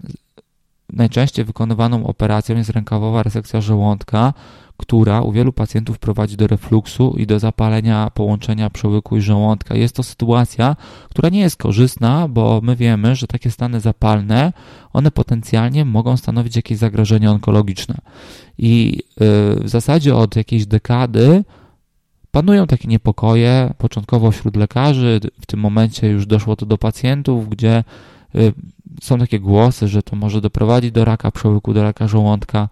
najczęściej 0.94 1.46
wykonywaną 1.46 2.08
operacją 2.08 2.58
jest 2.58 2.70
rękawowa 2.70 3.24
resekcja 3.24 3.62
żołądka, 3.62 4.34
która 4.78 5.22
u 5.22 5.32
wielu 5.32 5.54
pacjentów 5.54 6.00
prowadzi 6.00 6.38
do 6.38 6.48
refluksu 6.48 7.16
i 7.18 7.28
do 7.28 7.40
zapalenia 7.40 8.10
połączenia 8.14 8.70
przełyku 8.70 9.18
i 9.18 9.22
żołądka. 9.22 9.76
Jest 9.76 9.96
to 9.96 10.04
sytuacja, 10.04 10.76
która 11.10 11.30
nie 11.30 11.40
jest 11.40 11.58
korzystna, 11.58 12.28
bo 12.28 12.60
my 12.64 12.76
wiemy, 12.76 13.16
że 13.16 13.28
takie 13.28 13.52
stany 13.52 13.80
zapalne, 13.80 14.54
one 14.94 15.12
potencjalnie 15.12 15.86
mogą 15.86 16.18
stanowić 16.18 16.56
jakieś 16.56 16.78
zagrożenie 16.78 17.32
onkologiczne. 17.32 17.96
I 18.58 19.00
y, 19.00 19.64
w 19.64 19.70
zasadzie 19.70 20.16
od 20.16 20.36
jakiejś 20.36 20.66
dekady 20.66 21.44
panują 22.32 22.68
takie 22.68 22.88
niepokoje, 22.88 23.74
początkowo 23.78 24.32
wśród 24.32 24.56
lekarzy, 24.56 25.20
w 25.42 25.46
tym 25.46 25.60
momencie 25.60 26.08
już 26.08 26.26
doszło 26.26 26.56
to 26.56 26.66
do 26.66 26.78
pacjentów, 26.78 27.50
gdzie 27.50 27.84
y, 28.36 28.54
są 29.02 29.20
takie 29.20 29.40
głosy, 29.40 29.88
że 29.88 30.04
to 30.04 30.16
może 30.16 30.42
doprowadzić 30.42 30.92
do 30.92 31.06
raka 31.06 31.32
przełyku, 31.32 31.74
do 31.74 31.84
raka 31.84 32.08
żołądka. 32.08 32.70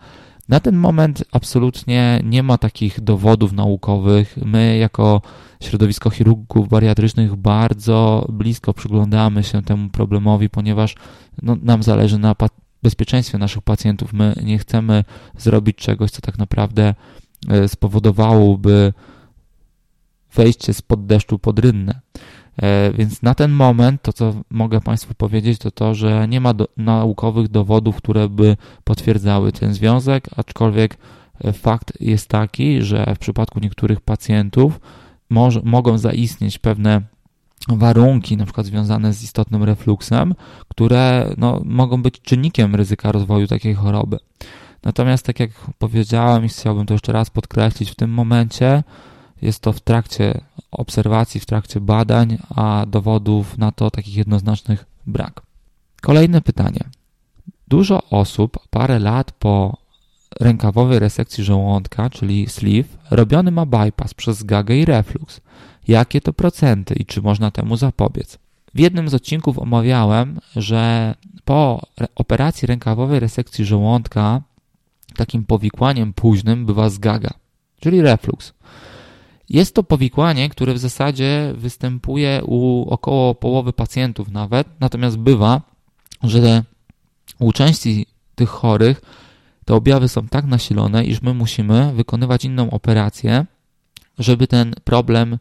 Na 0.49 0.59
ten 0.59 0.75
moment 0.75 1.23
absolutnie 1.31 2.19
nie 2.23 2.43
ma 2.43 2.57
takich 2.57 3.01
dowodów 3.01 3.53
naukowych. 3.53 4.37
My, 4.45 4.77
jako 4.77 5.21
środowisko 5.61 6.09
chirurgów 6.09 6.69
bariatrycznych, 6.69 7.35
bardzo 7.35 8.27
blisko 8.29 8.73
przyglądamy 8.73 9.43
się 9.43 9.61
temu 9.61 9.89
problemowi, 9.89 10.49
ponieważ 10.49 10.95
no, 11.41 11.57
nam 11.61 11.83
zależy 11.83 12.17
na 12.17 12.35
bezpieczeństwie 12.83 13.37
naszych 13.37 13.61
pacjentów. 13.61 14.13
My 14.13 14.33
nie 14.43 14.57
chcemy 14.57 15.03
zrobić 15.37 15.77
czegoś, 15.77 16.11
co 16.11 16.21
tak 16.21 16.37
naprawdę 16.37 16.93
e, 17.49 17.67
spowodowałoby 17.67 18.93
wejście 20.35 20.73
spod 20.73 21.05
deszczu 21.05 21.39
pod 21.39 21.59
rynnę. 21.59 21.99
E, 22.61 22.91
więc 22.93 23.21
na 23.21 23.35
ten 23.35 23.51
moment 23.51 24.01
to, 24.01 24.13
co 24.13 24.33
mogę 24.49 24.81
Państwu 24.81 25.13
powiedzieć, 25.13 25.59
to 25.59 25.71
to, 25.71 25.95
że 25.95 26.27
nie 26.27 26.41
ma 26.41 26.53
do, 26.53 26.67
naukowych 26.77 27.47
dowodów, 27.47 27.95
które 27.95 28.29
by 28.29 28.57
potwierdzały 28.83 29.51
ten 29.51 29.73
związek, 29.73 30.27
aczkolwiek 30.35 30.97
e, 31.43 31.53
fakt 31.53 32.01
jest 32.01 32.27
taki, 32.29 32.81
że 32.81 33.13
w 33.15 33.19
przypadku 33.19 33.59
niektórych 33.59 34.01
pacjentów 34.01 34.79
mogą 35.63 35.97
zaistnieć 35.97 36.57
pewne 36.59 37.01
warunki, 37.67 38.37
na 38.37 38.45
przykład 38.45 38.67
związane 38.67 39.13
z 39.13 39.23
istotnym 39.23 39.63
refluksem, 39.63 40.35
które 40.67 41.33
no, 41.37 41.61
mogą 41.65 42.01
być 42.03 42.21
czynnikiem 42.21 42.75
ryzyka 42.75 43.11
rozwoju 43.11 43.47
takiej 43.47 43.73
choroby. 43.73 44.17
Natomiast, 44.83 45.25
tak 45.25 45.39
jak 45.39 45.51
powiedziałem 45.79 46.45
i 46.45 46.49
chciałbym 46.49 46.85
to 46.85 46.93
jeszcze 46.93 47.11
raz 47.11 47.29
podkreślić, 47.29 47.91
w 47.91 47.95
tym 47.95 48.11
momencie 48.11 48.83
jest 49.41 49.59
to 49.59 49.73
w 49.73 49.79
trakcie 49.79 50.41
obserwacji, 50.71 51.39
w 51.39 51.45
trakcie 51.45 51.79
badań, 51.79 52.37
a 52.55 52.85
dowodów 52.87 53.57
na 53.57 53.71
to 53.71 53.91
takich 53.91 54.15
jednoznacznych 54.15 54.85
brak. 55.07 55.41
Kolejne 56.01 56.41
pytanie. 56.41 56.79
Dużo 57.67 58.03
osób 58.09 58.59
parę 58.69 58.99
lat 58.99 59.31
po 59.31 59.77
rękawowej 60.39 60.99
resekcji 60.99 61.43
żołądka, 61.43 62.09
czyli 62.09 62.49
sleeve, 62.49 62.97
robiony 63.11 63.51
ma 63.51 63.65
bypass 63.65 64.13
przez 64.13 64.43
gagę 64.43 64.75
i 64.75 64.85
reflux. 64.85 65.41
Jakie 65.87 66.21
to 66.21 66.33
procenty 66.33 66.93
i 66.93 67.05
czy 67.05 67.21
można 67.21 67.51
temu 67.51 67.77
zapobiec? 67.77 68.37
W 68.73 68.79
jednym 68.79 69.09
z 69.09 69.13
odcinków 69.13 69.59
omawiałem, 69.59 70.39
że 70.55 71.15
po 71.45 71.81
operacji 72.15 72.65
rękawowej 72.65 73.19
resekcji 73.19 73.65
żołądka 73.65 74.41
takim 75.15 75.45
powikłaniem 75.45 76.13
późnym 76.13 76.65
bywa 76.65 76.89
zgaga, 76.89 77.29
czyli 77.79 78.01
reflux. 78.01 78.53
Jest 79.51 79.75
to 79.75 79.83
powikłanie, 79.83 80.49
które 80.49 80.73
w 80.73 80.77
zasadzie 80.77 81.53
występuje 81.55 82.41
u 82.45 82.89
około 82.89 83.35
połowy 83.35 83.73
pacjentów 83.73 84.31
nawet, 84.31 84.67
natomiast 84.79 85.17
bywa, 85.17 85.61
że 86.23 86.63
u 87.39 87.51
części 87.51 88.05
tych 88.35 88.49
chorych 88.49 89.01
te 89.65 89.75
objawy 89.75 90.07
są 90.07 90.27
tak 90.27 90.45
nasilone, 90.45 91.05
iż 91.05 91.21
my 91.21 91.33
musimy 91.33 91.93
wykonywać 91.93 92.45
inną 92.45 92.69
operację, 92.69 93.45
żeby 94.19 94.47
ten 94.47 94.73
problem 94.83 95.37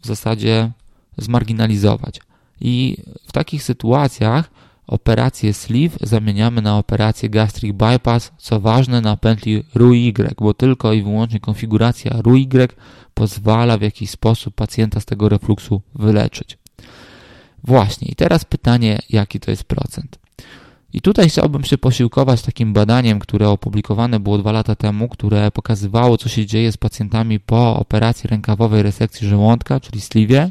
w 0.00 0.06
zasadzie 0.06 0.70
zmarginalizować. 1.16 2.20
I 2.60 2.96
w 3.26 3.32
takich 3.32 3.62
sytuacjach 3.62 4.50
operację 4.88 5.54
sleeve 5.54 5.98
zamieniamy 6.00 6.62
na 6.62 6.78
operację 6.78 7.30
gastric 7.30 7.76
bypass, 7.76 8.32
co 8.38 8.60
ważne 8.60 9.00
na 9.00 9.16
pętli 9.16 9.64
RUY, 9.74 10.12
bo 10.38 10.54
tylko 10.54 10.92
i 10.92 11.02
wyłącznie 11.02 11.40
konfiguracja 11.40 12.22
RUY 12.22 12.68
pozwala 13.14 13.78
w 13.78 13.82
jakiś 13.82 14.10
sposób 14.10 14.54
pacjenta 14.54 15.00
z 15.00 15.04
tego 15.04 15.28
refluksu 15.28 15.82
wyleczyć. 15.94 16.58
Właśnie, 17.64 18.08
i 18.08 18.14
teraz 18.14 18.44
pytanie, 18.44 18.98
jaki 19.10 19.40
to 19.40 19.50
jest 19.50 19.64
procent? 19.64 20.18
I 20.92 21.00
tutaj 21.00 21.28
chciałbym 21.28 21.64
się 21.64 21.78
posiłkować 21.78 22.42
takim 22.42 22.72
badaniem, 22.72 23.18
które 23.18 23.48
opublikowane 23.48 24.20
było 24.20 24.38
dwa 24.38 24.52
lata 24.52 24.74
temu, 24.74 25.08
które 25.08 25.50
pokazywało, 25.50 26.18
co 26.18 26.28
się 26.28 26.46
dzieje 26.46 26.72
z 26.72 26.76
pacjentami 26.76 27.40
po 27.40 27.76
operacji 27.76 28.28
rękawowej 28.30 28.82
resekcji 28.82 29.28
żołądka, 29.28 29.80
czyli 29.80 30.00
sleeve, 30.00 30.50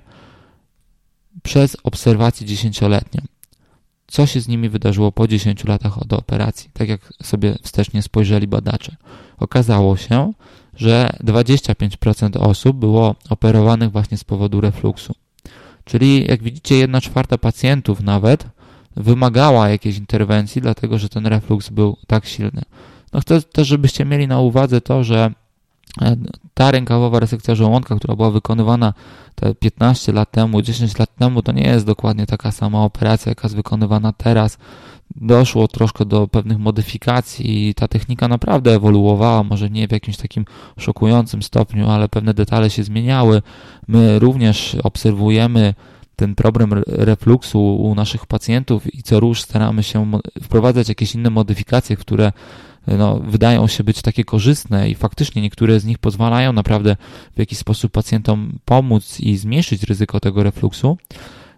przez 1.43 1.77
obserwację 1.83 2.47
dziesięcioletnią. 2.47 3.21
Co 4.07 4.25
się 4.25 4.41
z 4.41 4.47
nimi 4.47 4.69
wydarzyło 4.69 5.11
po 5.11 5.27
10 5.27 5.63
latach 5.63 6.01
od 6.01 6.13
operacji? 6.13 6.69
Tak 6.73 6.89
jak 6.89 7.13
sobie 7.23 7.55
wstecznie 7.61 8.01
spojrzeli 8.01 8.47
badacze. 8.47 8.95
Okazało 9.37 9.97
się, 9.97 10.33
że 10.75 11.09
25% 11.23 12.37
osób 12.37 12.77
było 12.77 13.15
operowanych 13.29 13.91
właśnie 13.91 14.17
z 14.17 14.23
powodu 14.23 14.61
refluksu. 14.61 15.13
Czyli 15.85 16.25
jak 16.27 16.43
widzicie, 16.43 16.75
1 16.75 17.01
czwarta 17.01 17.37
pacjentów 17.37 18.01
nawet 18.01 18.47
wymagała 18.95 19.69
jakiejś 19.69 19.97
interwencji, 19.97 20.61
dlatego 20.61 20.97
że 20.97 21.09
ten 21.09 21.27
refluks 21.27 21.69
był 21.69 21.97
tak 22.07 22.25
silny. 22.25 22.61
No 23.13 23.19
chcę 23.19 23.41
też, 23.41 23.67
żebyście 23.67 24.05
mieli 24.05 24.27
na 24.27 24.39
uwadze 24.39 24.81
to, 24.81 25.03
że 25.03 25.31
ta 26.53 26.71
rękawowa 26.71 27.19
resekcja 27.19 27.55
żołądka, 27.55 27.95
która 27.95 28.15
była 28.15 28.31
wykonywana 28.31 28.93
te 29.35 29.55
15 29.55 30.11
lat 30.11 30.31
temu, 30.31 30.61
10 30.61 30.99
lat 30.99 31.15
temu, 31.15 31.41
to 31.41 31.51
nie 31.51 31.63
jest 31.63 31.85
dokładnie 31.85 32.25
taka 32.25 32.51
sama 32.51 32.83
operacja, 32.83 33.29
jaka 33.29 33.41
jest 33.45 33.55
wykonywana 33.55 34.13
teraz. 34.13 34.57
Doszło 35.15 35.67
troszkę 35.67 36.05
do 36.05 36.27
pewnych 36.27 36.59
modyfikacji 36.59 37.69
i 37.69 37.73
ta 37.73 37.87
technika 37.87 38.27
naprawdę 38.27 38.75
ewoluowała, 38.75 39.43
może 39.43 39.69
nie 39.69 39.87
w 39.87 39.91
jakimś 39.91 40.17
takim 40.17 40.45
szokującym 40.79 41.43
stopniu, 41.43 41.89
ale 41.89 42.09
pewne 42.09 42.33
detale 42.33 42.69
się 42.69 42.83
zmieniały. 42.83 43.41
My 43.87 44.19
również 44.19 44.77
obserwujemy 44.83 45.73
ten 46.15 46.35
problem 46.35 46.73
refluksu 46.87 47.75
u 47.75 47.95
naszych 47.95 48.25
pacjentów 48.25 48.95
i 48.95 49.03
co 49.03 49.19
róż 49.19 49.41
staramy 49.41 49.83
się 49.83 50.11
wprowadzać 50.43 50.89
jakieś 50.89 51.15
inne 51.15 51.29
modyfikacje, 51.29 51.97
które 51.97 52.31
no, 52.87 53.19
wydają 53.19 53.67
się 53.67 53.83
być 53.83 54.01
takie 54.01 54.23
korzystne 54.23 54.89
i 54.89 54.95
faktycznie 54.95 55.41
niektóre 55.41 55.79
z 55.79 55.85
nich 55.85 55.97
pozwalają 55.97 56.53
naprawdę 56.53 56.95
w 57.35 57.39
jakiś 57.39 57.57
sposób 57.57 57.91
pacjentom 57.91 58.59
pomóc 58.65 59.19
i 59.19 59.37
zmniejszyć 59.37 59.83
ryzyko 59.83 60.19
tego 60.19 60.43
refluksu. 60.43 60.97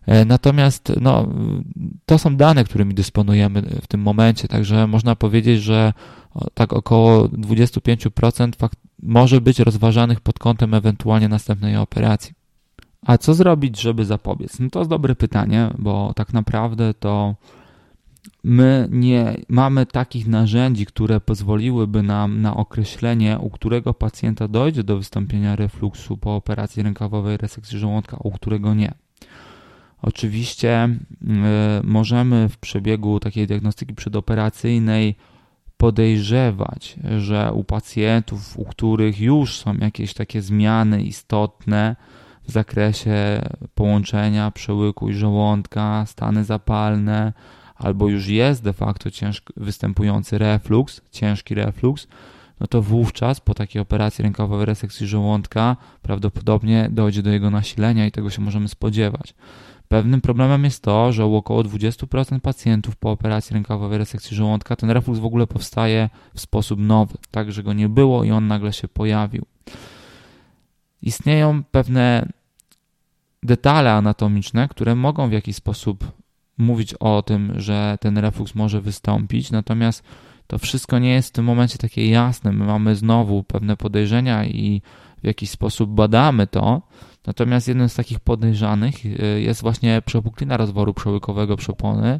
E, 0.06 0.26
natomiast 0.26 0.94
no, 1.02 1.28
to 2.06 2.18
są 2.18 2.36
dane, 2.36 2.64
którymi 2.64 2.94
dysponujemy 2.94 3.62
w 3.62 3.88
tym 3.88 4.02
momencie, 4.02 4.48
także 4.48 4.88
można 4.88 5.16
powiedzieć, 5.16 5.62
że 5.62 5.94
tak 6.54 6.74
około 6.74 7.28
25% 7.28 8.70
może 9.04 9.42
być 9.42 9.60
rozważanych 9.60 10.20
pod 10.20 10.40
kątem 10.40 10.74
ewentualnie 10.74 11.30
następnej 11.30 11.78
operacji. 11.78 12.34
A 13.06 13.18
co 13.18 13.34
zrobić, 13.34 13.82
żeby 13.82 14.06
zapobiec? 14.06 14.60
No 14.60 14.70
to 14.70 14.80
jest 14.80 14.90
dobre 14.90 15.16
pytanie, 15.16 15.70
bo 15.78 16.14
tak 16.16 16.34
naprawdę 16.34 16.94
to 16.94 17.36
my 18.44 18.88
nie 18.92 19.38
mamy 19.50 19.86
takich 19.86 20.28
narzędzi, 20.28 20.86
które 20.86 21.22
pozwoliłyby 21.22 22.04
nam 22.04 22.42
na 22.42 22.56
określenie, 22.56 23.40
u 23.40 23.50
którego 23.50 23.94
pacjenta 23.94 24.48
dojdzie 24.48 24.84
do 24.84 24.98
wystąpienia 24.98 25.56
refluksu 25.56 26.18
po 26.18 26.36
operacji 26.36 26.84
rękawowej 26.84 27.38
resekcji 27.38 27.80
żołądka, 27.80 28.18
u 28.18 28.32
którego 28.32 28.74
nie. 28.74 28.94
Oczywiście 30.02 30.90
y, 31.22 31.28
możemy 31.84 32.50
w 32.50 32.58
przebiegu 32.58 33.20
takiej 33.20 33.48
diagnostyki 33.48 33.94
przedoperacyjnej 33.96 35.16
podejrzewać, 35.78 36.96
że 37.18 37.54
u 37.54 37.64
pacjentów, 37.64 38.60
u 38.60 38.66
których 38.66 39.20
już 39.20 39.60
są 39.60 39.78
jakieś 39.78 40.14
takie 40.14 40.42
zmiany 40.42 41.04
istotne 41.04 41.96
w 42.44 42.52
zakresie 42.52 43.42
połączenia 43.76 44.52
przełyku 44.52 45.10
i 45.10 45.14
żołądka, 45.14 46.06
stany 46.08 46.44
zapalne, 46.44 47.34
albo 47.80 48.08
już 48.08 48.28
jest 48.28 48.64
de 48.64 48.74
facto 48.74 49.12
ciężko 49.12 49.54
występujący 49.58 50.38
refluks, 50.38 51.02
ciężki 51.12 51.56
refluks, 51.56 52.08
no 52.60 52.68
to 52.68 52.82
wówczas 52.82 53.40
po 53.40 53.54
takiej 53.54 53.82
operacji 53.82 54.24
rękowej 54.24 54.66
resekcji 54.66 55.08
żołądka 55.08 55.78
prawdopodobnie 56.02 56.90
dojdzie 56.92 57.24
do 57.24 57.30
jego 57.30 57.50
nasilenia 57.50 58.06
i 58.06 58.12
tego 58.12 58.30
się 58.30 58.42
możemy 58.42 58.68
spodziewać. 58.68 59.34
Pewnym 59.88 60.22
problemem 60.22 60.64
jest 60.64 60.84
to, 60.84 61.12
że 61.12 61.26
u 61.26 61.36
około 61.36 61.64
20% 61.64 62.40
pacjentów 62.40 62.96
po 62.96 63.12
operacji 63.12 63.54
rękowej 63.54 63.98
resekcji 63.98 64.38
żołądka 64.38 64.76
ten 64.76 64.90
refluks 64.90 65.20
w 65.20 65.26
ogóle 65.26 65.48
powstaje 65.48 66.10
w 66.34 66.40
sposób 66.40 66.80
nowy, 66.80 67.18
tak 67.32 67.52
że 67.52 67.64
go 67.64 67.74
nie 67.74 67.90
było 67.90 68.24
i 68.24 68.32
on 68.32 68.48
nagle 68.48 68.74
się 68.74 68.88
pojawił. 68.88 69.46
Istnieją 71.02 71.64
pewne 71.64 72.30
detale 73.44 73.94
anatomiczne, 73.94 74.68
które 74.68 74.96
mogą 74.96 75.30
w 75.30 75.32
jakiś 75.32 75.56
sposób 75.56 76.12
mówić 76.60 76.94
o 76.94 77.22
tym, 77.22 77.54
że 77.58 77.98
ten 78.02 78.18
refluks 78.18 78.56
może 78.56 78.82
wystąpić, 78.82 79.52
natomiast 79.52 80.04
to 80.48 80.58
wszystko 80.58 81.00
nie 81.00 81.14
jest 81.14 81.30
w 81.30 81.32
tym 81.32 81.46
momencie 81.46 81.78
takie 81.78 82.10
jasne. 82.10 82.52
My 82.52 82.66
mamy 82.66 82.96
znowu 82.96 83.44
pewne 83.44 83.78
podejrzenia 83.78 84.46
i 84.46 84.82
w 85.24 85.28
jakiś 85.28 85.50
sposób 85.50 85.90
badamy 85.90 86.48
to. 86.48 86.82
Natomiast 87.28 87.68
jednym 87.68 87.90
z 87.90 87.96
takich 87.96 88.20
podejrzanych 88.20 89.06
y, 89.06 89.42
jest 89.42 89.62
właśnie 89.62 90.02
przepuklina 90.06 90.58
rozworu 90.58 90.94
przełykowego 90.94 91.58
przepony. 91.58 92.20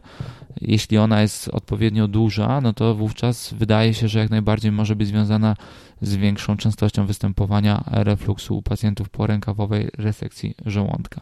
Jeśli 0.62 0.98
ona 0.98 1.22
jest 1.22 1.48
odpowiednio 1.48 2.08
duża, 2.08 2.62
no 2.62 2.74
to 2.74 2.96
wówczas 2.96 3.54
wydaje 3.54 3.94
się, 3.94 4.08
że 4.08 4.20
jak 4.20 4.30
najbardziej 4.30 4.72
może 4.72 4.96
być 4.96 5.08
związana 5.08 5.56
z 6.02 6.16
większą 6.16 6.58
częstością 6.58 7.06
występowania 7.06 7.84
refluksu 7.88 8.58
u 8.58 8.62
pacjentów 8.62 9.10
po 9.10 9.28
rękawowej 9.28 9.90
resekcji 9.98 10.56
żołądka. 10.66 11.22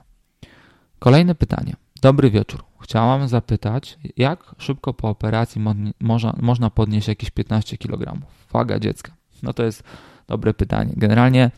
Kolejne 0.99 1.35
pytanie. 1.35 1.75
Dobry 2.01 2.31
wieczór. 2.31 2.63
Chciałam 2.81 3.27
zapytać, 3.27 3.97
jak 4.17 4.55
szybko 4.57 4.93
po 4.93 5.09
operacji 5.09 5.61
można, 5.99 6.33
można 6.41 6.69
podnieść 6.69 7.07
jakieś 7.07 7.29
15 7.29 7.77
kg? 7.77 8.21
Waga 8.53 8.79
dziecka. 8.79 9.11
No 9.43 9.53
to 9.53 9.63
jest 9.63 9.83
dobre 10.27 10.53
pytanie. 10.53 10.93
Generalnie 10.97 11.51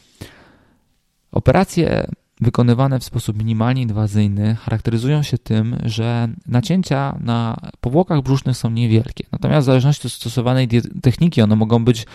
operacje 1.32 2.08
wykonywane 2.42 3.00
w 3.00 3.04
sposób 3.04 3.38
minimalnie 3.38 3.82
inwazyjny 3.82 4.56
charakteryzują 4.56 5.24
się 5.24 5.38
tym, 5.38 5.78
że 5.84 6.28
nacięcia 6.48 7.18
na 7.20 7.58
powłokach 7.82 8.22
brzusznych 8.22 8.58
są 8.58 8.70
niewielkie. 8.70 9.24
Natomiast 9.32 9.66
w 9.66 9.66
zależności 9.66 10.08
od 10.08 10.14
stosowanej 10.14 10.68
techniki 11.02 11.42
one 11.42 11.56
mogą 11.56 11.86
być 11.86 12.06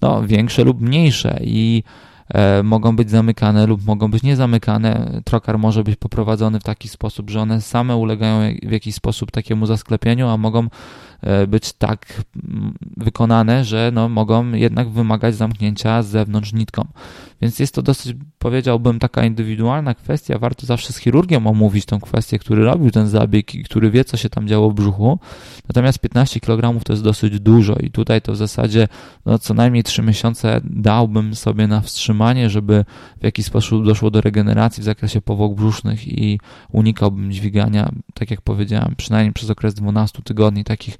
no, 0.00 0.22
większe 0.22 0.64
lub 0.64 0.80
mniejsze 0.80 1.38
i 1.42 1.82
mogą 2.62 2.96
być 2.96 3.10
zamykane 3.10 3.66
lub 3.66 3.86
mogą 3.86 4.10
być 4.10 4.22
niezamykane. 4.22 5.20
Trokar 5.24 5.58
może 5.58 5.84
być 5.84 5.96
poprowadzony 5.96 6.60
w 6.60 6.62
taki 6.62 6.88
sposób, 6.88 7.30
że 7.30 7.40
one 7.40 7.60
same 7.60 7.96
ulegają 7.96 8.54
w 8.62 8.70
jakiś 8.70 8.94
sposób 8.94 9.30
takiemu 9.30 9.66
zasklepieniu, 9.66 10.28
a 10.28 10.36
mogą 10.36 10.60
e, 10.62 10.68
być 11.48 11.72
tak 11.72 12.22
mm, 12.36 12.74
wykonane, 12.96 13.64
że 13.64 13.90
no, 13.94 14.08
mogą 14.08 14.52
jednak 14.52 14.88
wymagać 14.88 15.34
zamknięcia 15.34 16.02
z 16.02 16.06
zewnątrz 16.06 16.52
nitką. 16.52 16.86
Więc 17.42 17.58
jest 17.58 17.74
to 17.74 17.82
dosyć, 17.82 18.16
powiedziałbym, 18.38 18.98
taka 18.98 19.24
indywidualna 19.24 19.94
kwestia. 19.94 20.38
Warto 20.38 20.66
zawsze 20.66 20.92
z 20.92 20.98
chirurgiem 20.98 21.46
omówić 21.46 21.84
tą 21.84 22.00
kwestię, 22.00 22.38
który 22.38 22.64
robił 22.64 22.90
ten 22.90 23.08
zabieg 23.08 23.54
i 23.54 23.64
który 23.64 23.90
wie, 23.90 24.04
co 24.04 24.16
się 24.16 24.28
tam 24.28 24.48
działo 24.48 24.70
w 24.70 24.74
brzuchu. 24.74 25.18
Natomiast 25.68 25.98
15 25.98 26.40
kg 26.40 26.84
to 26.84 26.92
jest 26.92 27.02
dosyć 27.02 27.40
dużo 27.40 27.76
i 27.76 27.90
tutaj 27.90 28.22
to 28.22 28.32
w 28.32 28.36
zasadzie 28.36 28.88
no, 29.26 29.38
co 29.38 29.54
najmniej 29.54 29.82
3 29.82 30.02
miesiące 30.02 30.60
dałbym 30.64 31.34
sobie 31.34 31.66
na 31.66 31.80
wstrzymanie, 31.80 32.50
żeby 32.50 32.84
w 33.20 33.24
jakiś 33.24 33.46
sposób 33.46 33.84
doszło 33.84 34.10
do 34.10 34.20
regeneracji 34.20 34.80
w 34.80 34.84
zakresie 34.84 35.20
powłok 35.20 35.54
brzusznych 35.54 36.08
i 36.08 36.40
unikałbym 36.72 37.32
dźwigania, 37.32 37.90
tak 38.14 38.30
jak 38.30 38.40
powiedziałem, 38.40 38.94
przynajmniej 38.96 39.32
przez 39.32 39.50
okres 39.50 39.74
12 39.74 40.22
tygodni 40.22 40.64
takich 40.64 40.94
e, 40.94 40.98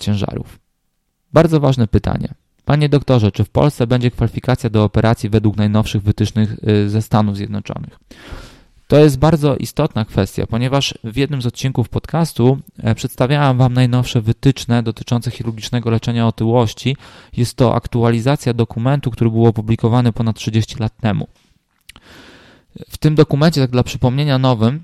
ciężarów. 0.00 0.58
Bardzo 1.32 1.60
ważne 1.60 1.86
pytanie. 1.88 2.34
Panie 2.64 2.88
doktorze, 2.88 3.32
czy 3.32 3.44
w 3.44 3.50
Polsce 3.50 3.86
będzie 3.86 4.10
kwalifikacja 4.10 4.70
do 4.70 4.84
operacji 4.84 5.30
według 5.30 5.56
najnowszych 5.56 6.02
wytycznych 6.02 6.56
y, 6.68 6.90
ze 6.90 7.02
Stanów 7.02 7.36
Zjednoczonych? 7.36 7.98
To 8.88 8.98
jest 8.98 9.18
bardzo 9.18 9.56
istotna 9.56 10.04
kwestia, 10.04 10.46
ponieważ 10.46 10.94
w 11.04 11.16
jednym 11.16 11.42
z 11.42 11.46
odcinków 11.46 11.88
podcastu 11.88 12.58
e, 12.78 12.94
przedstawiałem 12.94 13.58
Wam 13.58 13.72
najnowsze 13.72 14.20
wytyczne 14.20 14.82
dotyczące 14.82 15.30
chirurgicznego 15.30 15.90
leczenia 15.90 16.26
otyłości. 16.26 16.96
Jest 17.36 17.56
to 17.56 17.74
aktualizacja 17.74 18.54
dokumentu, 18.54 19.10
który 19.10 19.30
był 19.30 19.46
opublikowany 19.46 20.12
ponad 20.12 20.36
30 20.36 20.76
lat 20.78 20.96
temu. 20.96 21.28
W 22.88 22.98
tym 22.98 23.14
dokumencie, 23.14 23.60
tak 23.60 23.70
dla 23.70 23.82
przypomnienia 23.82 24.38
nowym, 24.38 24.82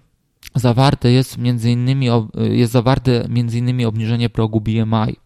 zawarte 0.54 1.12
jest 1.12 1.38
między 1.38 1.70
innymi, 1.70 2.06
jest 2.34 2.72
zawarte 2.72 3.26
między 3.28 3.58
innymi 3.58 3.84
obniżenie 3.84 4.30
progu 4.30 4.60
BMI. 4.60 5.16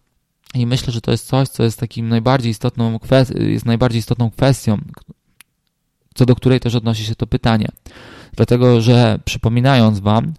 I 0.54 0.66
myślę, 0.66 0.92
że 0.92 1.00
to 1.00 1.10
jest 1.10 1.26
coś, 1.26 1.48
co 1.48 1.62
jest 1.62 1.80
takim 1.80 2.08
najbardziej 2.08 2.50
istotną, 2.50 2.98
jest 3.34 3.66
najbardziej 3.66 3.98
istotną 3.98 4.30
kwestią, 4.30 4.78
co 6.14 6.26
do 6.26 6.34
której 6.34 6.60
też 6.60 6.74
odnosi 6.74 7.04
się 7.04 7.14
to 7.14 7.26
pytanie. 7.26 7.68
Dlatego, 8.36 8.80
że 8.80 9.18
przypominając 9.24 10.00
Wam, 10.00 10.34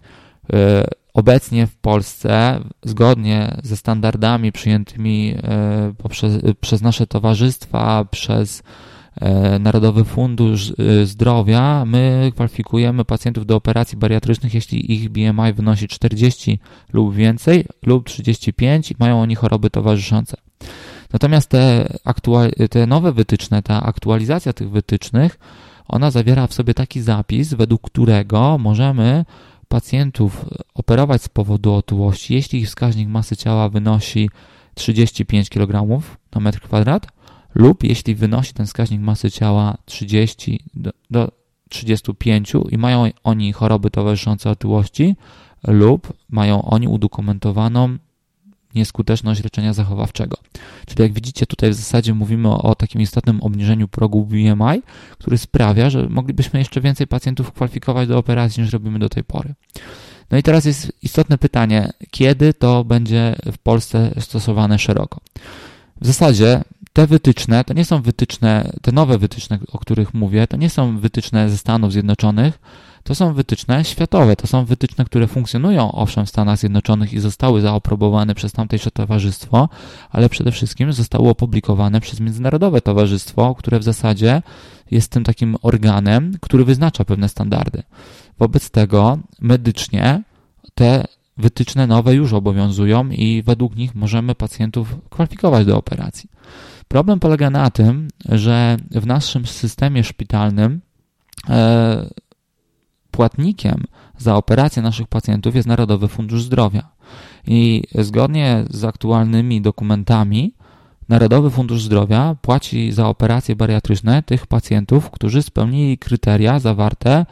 obecnie 1.14 1.66
w 1.66 1.76
Polsce, 1.76 2.60
zgodnie 2.82 3.56
ze 3.62 3.76
standardami 3.76 4.52
przyjętymi 4.52 5.34
poprzez, 5.98 6.42
przez 6.60 6.82
nasze 6.82 7.06
towarzystwa, 7.06 8.04
przez 8.04 8.62
E, 8.62 8.62
Narodowy 9.60 10.04
Fundusz 10.04 10.72
e, 10.78 11.06
Zdrowia, 11.06 11.84
my 11.84 12.32
kwalifikujemy 12.34 13.04
pacjentów 13.04 13.46
do 13.46 13.56
operacji 13.56 13.98
bariatrycznych, 13.98 14.54
jeśli 14.54 14.92
ich 14.92 15.08
BMI 15.08 15.52
wynosi 15.54 15.88
40 15.88 16.58
lub 16.92 17.14
więcej, 17.14 17.64
lub 17.82 18.06
35 18.06 18.90
i 18.90 18.94
mają 18.98 19.20
oni 19.20 19.34
choroby 19.34 19.70
towarzyszące. 19.70 20.36
Natomiast 21.12 21.48
te, 21.48 21.88
te 22.70 22.86
nowe 22.86 23.12
wytyczne, 23.12 23.62
ta 23.62 23.82
aktualizacja 23.82 24.52
tych 24.52 24.70
wytycznych, 24.70 25.38
ona 25.88 26.10
zawiera 26.10 26.46
w 26.46 26.54
sobie 26.54 26.74
taki 26.74 27.00
zapis, 27.00 27.54
według 27.54 27.82
którego 27.82 28.58
możemy 28.58 29.24
pacjentów 29.68 30.44
operować 30.74 31.22
z 31.22 31.28
powodu 31.28 31.74
otyłości, 31.74 32.34
jeśli 32.34 32.60
ich 32.60 32.66
wskaźnik 32.66 33.08
masy 33.08 33.36
ciała 33.36 33.68
wynosi 33.68 34.30
35 34.74 35.50
kg 35.50 36.02
na 36.34 36.40
metr 36.40 36.60
kwadrat, 36.60 37.06
lub 37.54 37.84
jeśli 37.84 38.14
wynosi 38.14 38.52
ten 38.52 38.66
wskaźnik 38.66 39.00
masy 39.00 39.30
ciała 39.30 39.76
30 39.84 40.60
do, 40.74 40.90
do 41.10 41.30
35 41.68 42.52
i 42.70 42.78
mają 42.78 43.10
oni 43.24 43.52
choroby 43.52 43.90
towarzyszące 43.90 44.50
otyłości 44.50 45.16
lub 45.66 46.12
mają 46.30 46.62
oni 46.62 46.88
udokumentowaną 46.88 47.98
nieskuteczność 48.74 49.44
leczenia 49.44 49.72
zachowawczego. 49.72 50.36
Czyli 50.86 51.02
jak 51.02 51.12
widzicie, 51.12 51.46
tutaj 51.46 51.70
w 51.70 51.74
zasadzie 51.74 52.14
mówimy 52.14 52.48
o, 52.48 52.62
o, 52.62 52.74
takim 52.74 53.00
istotnym 53.00 53.42
obniżeniu 53.42 53.88
progu 53.88 54.26
BMI, 54.26 54.82
który 55.18 55.38
sprawia, 55.38 55.90
że 55.90 56.08
moglibyśmy 56.08 56.58
jeszcze 56.58 56.80
więcej 56.80 57.06
pacjentów 57.06 57.52
kwalifikować 57.52 58.08
do 58.08 58.18
operacji 58.18 58.62
niż 58.62 58.72
robimy 58.72 58.98
do 58.98 59.08
tej 59.08 59.24
pory. 59.24 59.54
No 60.30 60.38
i 60.38 60.42
teraz 60.42 60.64
jest 60.64 60.92
istotne 61.02 61.38
pytanie, 61.38 61.92
kiedy 62.10 62.54
to 62.54 62.84
będzie 62.84 63.36
w 63.52 63.58
Polsce 63.58 64.14
stosowane 64.20 64.78
szeroko. 64.78 65.20
W 66.00 66.06
zasadzie 66.06 66.62
te 66.98 67.06
wytyczne 67.06 67.64
to 67.64 67.74
nie 67.74 67.84
są 67.84 68.02
wytyczne, 68.02 68.72
te 68.82 68.92
nowe 68.92 69.18
wytyczne, 69.18 69.58
o 69.72 69.78
których 69.78 70.14
mówię, 70.14 70.46
to 70.46 70.56
nie 70.56 70.70
są 70.70 70.98
wytyczne 70.98 71.50
ze 71.50 71.58
Stanów 71.58 71.92
Zjednoczonych, 71.92 72.58
to 73.02 73.14
są 73.14 73.34
wytyczne 73.34 73.84
światowe, 73.84 74.36
to 74.36 74.46
są 74.46 74.64
wytyczne, 74.64 75.04
które 75.04 75.26
funkcjonują 75.26 75.92
owszem 75.92 76.26
w 76.26 76.28
Stanach 76.28 76.58
Zjednoczonych 76.58 77.12
i 77.12 77.20
zostały 77.20 77.60
zaoprobowane 77.60 78.34
przez 78.34 78.52
tamtejsze 78.52 78.90
towarzystwo, 78.90 79.68
ale 80.10 80.28
przede 80.28 80.52
wszystkim 80.52 80.92
zostały 80.92 81.28
opublikowane 81.28 82.00
przez 82.00 82.20
Międzynarodowe 82.20 82.80
Towarzystwo, 82.80 83.54
które 83.54 83.78
w 83.78 83.84
zasadzie 83.84 84.42
jest 84.90 85.10
tym 85.10 85.24
takim 85.24 85.56
organem, 85.62 86.32
który 86.40 86.64
wyznacza 86.64 87.04
pewne 87.04 87.28
standardy. 87.28 87.82
Wobec 88.38 88.70
tego 88.70 89.18
medycznie 89.40 90.22
te 90.74 91.04
wytyczne 91.36 91.86
nowe 91.86 92.14
już 92.14 92.32
obowiązują 92.32 93.08
i 93.08 93.42
według 93.42 93.76
nich 93.76 93.94
możemy 93.94 94.34
pacjentów 94.34 94.96
kwalifikować 95.10 95.66
do 95.66 95.76
operacji. 95.76 96.38
Problem 96.88 97.20
polega 97.20 97.50
na 97.50 97.70
tym, 97.70 98.08
że 98.28 98.76
w 98.90 99.06
naszym 99.06 99.46
systemie 99.46 100.04
szpitalnym 100.04 100.80
e, 101.48 102.10
płatnikiem 103.10 103.84
za 104.18 104.36
operację 104.36 104.82
naszych 104.82 105.08
pacjentów 105.08 105.54
jest 105.54 105.68
Narodowy 105.68 106.08
Fundusz 106.08 106.42
Zdrowia. 106.42 106.88
I 107.46 107.82
zgodnie 107.94 108.64
z 108.70 108.84
aktualnymi 108.84 109.60
dokumentami, 109.60 110.54
Narodowy 111.08 111.50
Fundusz 111.50 111.82
Zdrowia 111.82 112.36
płaci 112.42 112.92
za 112.92 113.06
operacje 113.06 113.56
bariatryczne 113.56 114.22
tych 114.22 114.46
pacjentów, 114.46 115.10
którzy 115.10 115.42
spełnili 115.42 115.98
kryteria 115.98 116.58
zawarte 116.58 117.26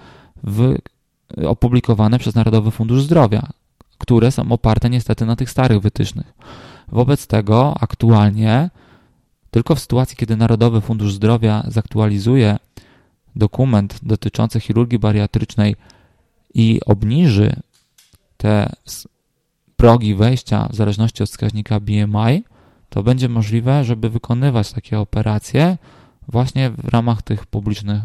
w 0.44 0.74
opublikowane 1.46 2.18
przez 2.18 2.34
Narodowy 2.34 2.70
Fundusz 2.70 3.02
Zdrowia, 3.02 3.48
które 3.98 4.30
są 4.30 4.52
oparte 4.52 4.90
niestety 4.90 5.26
na 5.26 5.36
tych 5.36 5.50
starych 5.50 5.80
wytycznych. 5.80 6.32
Wobec 6.88 7.26
tego 7.26 7.74
aktualnie 7.80 8.70
tylko 9.50 9.74
w 9.74 9.80
sytuacji, 9.80 10.16
kiedy 10.16 10.36
Narodowy 10.36 10.80
Fundusz 10.80 11.14
Zdrowia 11.14 11.64
zaktualizuje 11.68 12.56
dokument 13.36 13.98
dotyczący 14.02 14.60
chirurgii 14.60 14.98
bariatrycznej 14.98 15.76
i 16.54 16.80
obniży 16.86 17.56
te 18.36 18.72
progi 19.76 20.14
wejścia 20.14 20.68
w 20.70 20.74
zależności 20.74 21.22
od 21.22 21.28
wskaźnika 21.28 21.80
BMI, 21.80 22.44
to 22.88 23.02
będzie 23.02 23.28
możliwe, 23.28 23.84
żeby 23.84 24.10
wykonywać 24.10 24.72
takie 24.72 24.98
operacje 24.98 25.78
właśnie 26.28 26.70
w 26.70 26.88
ramach 26.88 27.22
tych 27.22 27.46
publicznych 27.46 28.02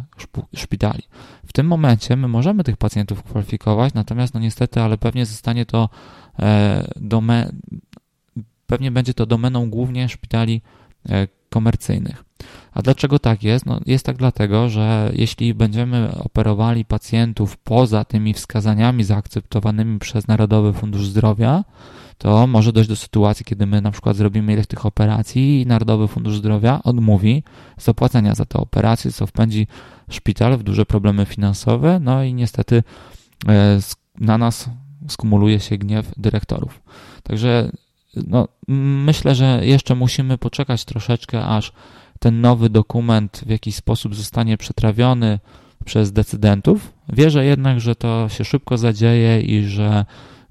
szpitali. 0.56 1.04
W 1.46 1.54
tym 1.54 1.68
momencie 1.68 2.16
my 2.16 2.28
możemy 2.28 2.64
tych 2.64 2.78
pacjentów 2.78 3.24
kwalifikować, 3.24 3.94
natomiast 3.94 4.34
no 4.34 4.40
niestety, 4.40 4.82
ale 4.82 4.98
pewnie 4.98 5.26
zostanie 5.26 5.66
to 5.66 5.90
e, 6.40 6.88
dome, 6.96 7.52
pewnie 8.68 8.92
będzie 8.92 9.14
to 9.14 9.26
domeną 9.26 9.70
głównie 9.70 10.10
szpitali 10.10 10.62
komercyjnych. 11.50 12.24
A 12.74 12.82
dlaczego 12.82 13.20
tak 13.20 13.44
jest? 13.44 13.66
No 13.66 13.80
jest 13.86 14.06
tak 14.06 14.18
dlatego, 14.18 14.70
że 14.70 15.12
jeśli 15.14 15.54
będziemy 15.54 16.12
operowali 16.24 16.86
pacjentów 16.86 17.58
poza 17.58 18.06
tymi 18.06 18.34
wskazaniami 18.34 19.04
zaakceptowanymi 19.04 20.00
przez 20.00 20.28
Narodowy 20.28 20.74
Fundusz 20.74 21.08
Zdrowia, 21.08 21.64
to 22.18 22.48
może 22.48 22.74
dojść 22.74 22.90
do 22.90 22.96
sytuacji, 22.96 23.46
kiedy 23.46 23.66
my 23.66 23.82
na 23.82 23.92
przykład 23.92 24.16
zrobimy 24.16 24.54
ileś 24.54 24.68
tych 24.68 24.86
operacji 24.86 25.62
i 25.62 25.66
Narodowy 25.66 26.08
Fundusz 26.08 26.38
Zdrowia 26.38 26.80
odmówi 26.84 27.44
zapłacenia 27.78 28.36
za 28.36 28.46
te 28.46 28.60
operacje, 28.60 29.12
co 29.12 29.28
wpędzi 29.28 29.68
szpital 30.10 30.58
w 30.58 30.64
duże 30.64 30.86
problemy 30.86 31.26
finansowe, 31.26 32.00
no 32.00 32.24
i 32.24 32.34
niestety 32.34 32.84
e, 33.48 33.80
na 34.20 34.38
nas 34.38 34.70
skumuluje 35.08 35.60
się 35.60 35.78
gniew 35.78 36.12
dyrektorów. 36.18 36.82
Także 37.24 37.72
no, 38.16 38.48
myślę, 39.06 39.36
że 39.36 39.60
jeszcze 39.64 39.96
musimy 39.96 40.38
poczekać 40.38 40.86
troszeczkę, 40.86 41.46
aż 41.46 41.72
ten 42.20 42.42
nowy 42.42 42.70
dokument 42.70 43.44
w 43.46 43.50
jakiś 43.50 43.76
sposób 43.76 44.16
zostanie 44.16 44.58
przetrawiony 44.58 45.40
przez 45.86 46.12
decydentów. 46.12 46.94
Wierzę 47.10 47.46
jednak, 47.46 47.80
że 47.80 47.96
to 47.96 48.30
się 48.30 48.44
szybko 48.44 48.78
zadzieje 48.78 49.42
i 49.42 49.64
że 49.64 50.06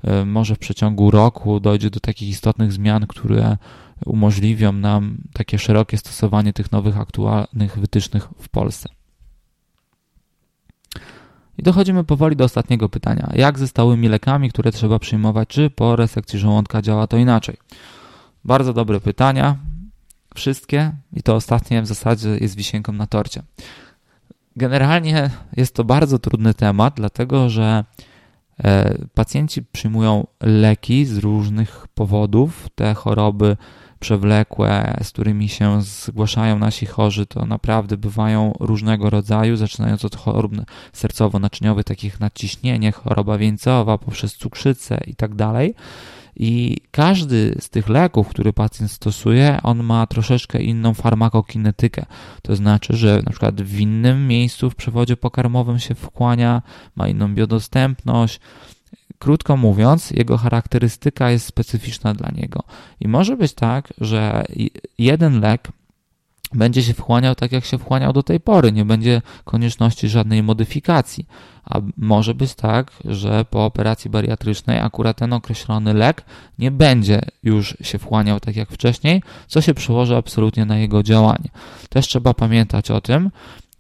e, 0.05 0.25
może 0.25 0.55
w 0.55 0.59
przeciągu 0.59 1.11
roku 1.11 1.61
dojdzie 1.61 1.91
do 1.91 2.01
takich 2.01 2.29
istotnych 2.29 2.73
zmian, 2.73 3.07
które 3.07 3.57
umożliwią 4.07 4.73
nam 4.73 5.19
takie 5.33 5.59
szerokie 5.59 5.99
stosowanie 5.99 6.53
tych 6.53 6.73
nowych 6.73 6.99
aktualnych 6.99 7.79
wytycznych 7.79 8.29
w 8.39 8.49
Polsce. 8.49 8.89
I 11.61 11.63
dochodzimy 11.63 12.05
powoli 12.05 12.37
do 12.37 12.45
ostatniego 12.45 12.89
pytania. 12.89 13.31
Jak 13.35 13.59
ze 13.59 13.69
stałymi 13.69 14.09
lekami, 14.09 14.51
które 14.51 14.73
trzeba 14.73 14.99
przyjmować, 14.99 15.49
czy 15.49 15.71
po 15.71 15.97
resekcji 15.97 16.39
żołądka 16.39 16.83
działa 16.83 17.07
to 17.07 17.17
inaczej? 17.17 17.57
Bardzo 18.45 18.73
dobre 18.73 19.01
pytania. 19.01 19.57
Wszystkie 20.35 20.93
i 21.13 21.23
to 21.23 21.35
ostatnie 21.35 21.83
w 21.83 21.87
zasadzie 21.87 22.29
jest 22.29 22.57
wisienką 22.57 22.93
na 22.93 23.07
torcie. 23.07 23.43
Generalnie 24.57 25.31
jest 25.57 25.75
to 25.75 25.85
bardzo 25.85 26.19
trudny 26.19 26.55
temat, 26.55 26.95
dlatego 26.97 27.49
że 27.49 27.85
pacjenci 29.15 29.63
przyjmują 29.63 30.27
leki 30.41 31.07
z 31.07 31.19
różnych 31.19 31.87
powodów. 31.95 32.69
Te 32.75 32.95
choroby 32.95 33.57
przewlekłe, 34.01 34.99
z 35.03 35.11
którymi 35.11 35.49
się 35.49 35.83
zgłaszają 35.83 36.59
nasi 36.59 36.87
chorzy, 36.87 37.27
to 37.27 37.47
naprawdę 37.47 37.97
bywają 37.97 38.53
różnego 38.61 39.11
rodzaju, 39.11 39.57
zaczynając 39.57 40.05
od 40.05 40.17
chorób 40.17 40.53
sercowo-naczyniowych, 40.93 41.85
takich 41.85 42.21
nadciśnienie, 42.21 42.93
choroba 42.93 43.39
wieńcowa, 43.39 43.99
poprzez 43.99 44.35
cukrzycę 44.35 45.01
i 45.07 45.15
tak. 45.15 45.31
I 46.37 46.77
każdy 46.91 47.57
z 47.61 47.71
tych 47.71 47.89
leków, 47.89 48.29
który 48.29 48.53
pacjent 48.53 48.91
stosuje, 48.91 49.59
on 49.63 49.83
ma 49.83 50.07
troszeczkę 50.07 50.63
inną 50.63 50.95
farmakokinetykę. 50.95 52.07
To 52.43 52.57
znaczy, 52.57 52.97
że 52.97 53.23
na 53.27 53.31
przykład 53.31 53.63
w 53.63 53.81
innym 53.81 54.29
miejscu 54.29 54.71
w 54.71 54.75
przewodzie 54.75 55.17
pokarmowym 55.17 55.79
się 55.79 55.95
wchłania, 55.95 56.63
ma 56.97 57.09
inną 57.09 57.35
biodostępność, 57.35 58.41
Krótko 59.21 59.57
mówiąc, 59.57 60.11
jego 60.11 60.37
charakterystyka 60.37 61.31
jest 61.31 61.47
specyficzna 61.47 62.15
dla 62.15 62.31
niego. 62.31 62.63
I 63.01 63.09
może 63.09 63.37
być 63.37 63.55
tak, 63.55 63.93
że 64.01 64.45
jeden 64.99 65.41
lek 65.41 65.69
będzie 66.55 66.83
się 66.83 66.95
wchłaniał 66.95 67.35
tak, 67.35 67.53
jak 67.53 67.65
się 67.65 67.79
wchłaniał 67.79 68.13
do 68.13 68.23
tej 68.23 68.41
pory, 68.41 68.73
nie 68.73 68.85
będzie 68.85 69.23
konieczności 69.45 70.09
żadnej 70.09 70.43
modyfikacji. 70.43 71.27
A 71.65 71.81
może 71.97 72.35
być 72.35 72.55
tak, 72.55 72.93
że 73.05 73.45
po 73.45 73.65
operacji 73.65 74.11
bariatrycznej 74.11 74.79
akurat 74.79 75.17
ten 75.17 75.33
określony 75.33 75.95
lek 75.95 76.25
nie 76.59 76.71
będzie 76.71 77.21
już 77.43 77.77
się 77.83 77.99
wchłaniał 77.99 78.41
tak 78.41 78.57
jak 78.57 78.71
wcześniej, 78.71 79.23
co 79.47 79.61
się 79.61 79.75
przełoży 79.75 80.17
absolutnie 80.17 80.65
na 80.65 80.79
jego 80.79 81.03
działanie. 81.03 81.49
Też 81.89 82.09
trzeba 82.09 82.35
pamiętać 82.35 82.91
o 82.91 83.01
tym, 83.01 83.31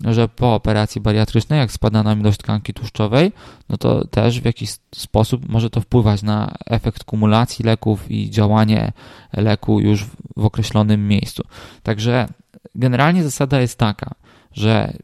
że 0.04 0.28
po 0.28 0.54
operacji 0.54 1.00
bariatrycznej, 1.00 1.59
jak 1.59 1.72
spada 1.72 2.02
nam 2.02 2.20
ilość 2.20 2.38
tkanki 2.38 2.74
tłuszczowej, 2.74 3.33
no 3.68 3.76
to 3.76 4.04
też 4.04 4.40
w 4.40 4.44
jakiś 4.44 4.70
sposób 4.94 5.48
może 5.48 5.70
to 5.70 5.80
wpływać 5.80 6.22
na 6.22 6.54
efekt 6.66 7.04
kumulacji 7.04 7.64
leków 7.64 8.11
i 8.11 8.30
działanie 8.30 8.92
leku 9.33 9.80
już 9.80 10.04
w 10.37 10.44
określonym 10.44 11.09
miejscu. 11.09 11.42
Także 11.83 12.28
generalnie 12.74 13.22
zasada 13.22 13.61
jest 13.61 13.78
taka, 13.78 14.11
że 14.52 14.96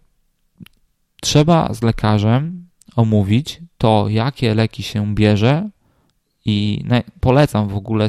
trzeba 1.21 1.75
z 1.75 1.83
lekarzem 1.83 2.67
omówić 2.97 3.61
to, 3.79 4.07
jakie 4.09 4.55
leki 4.55 4.83
się 4.83 5.15
bierze, 5.15 5.71
i 6.49 6.85
polecam 7.21 7.69
w 7.69 7.77
ogóle 7.77 8.09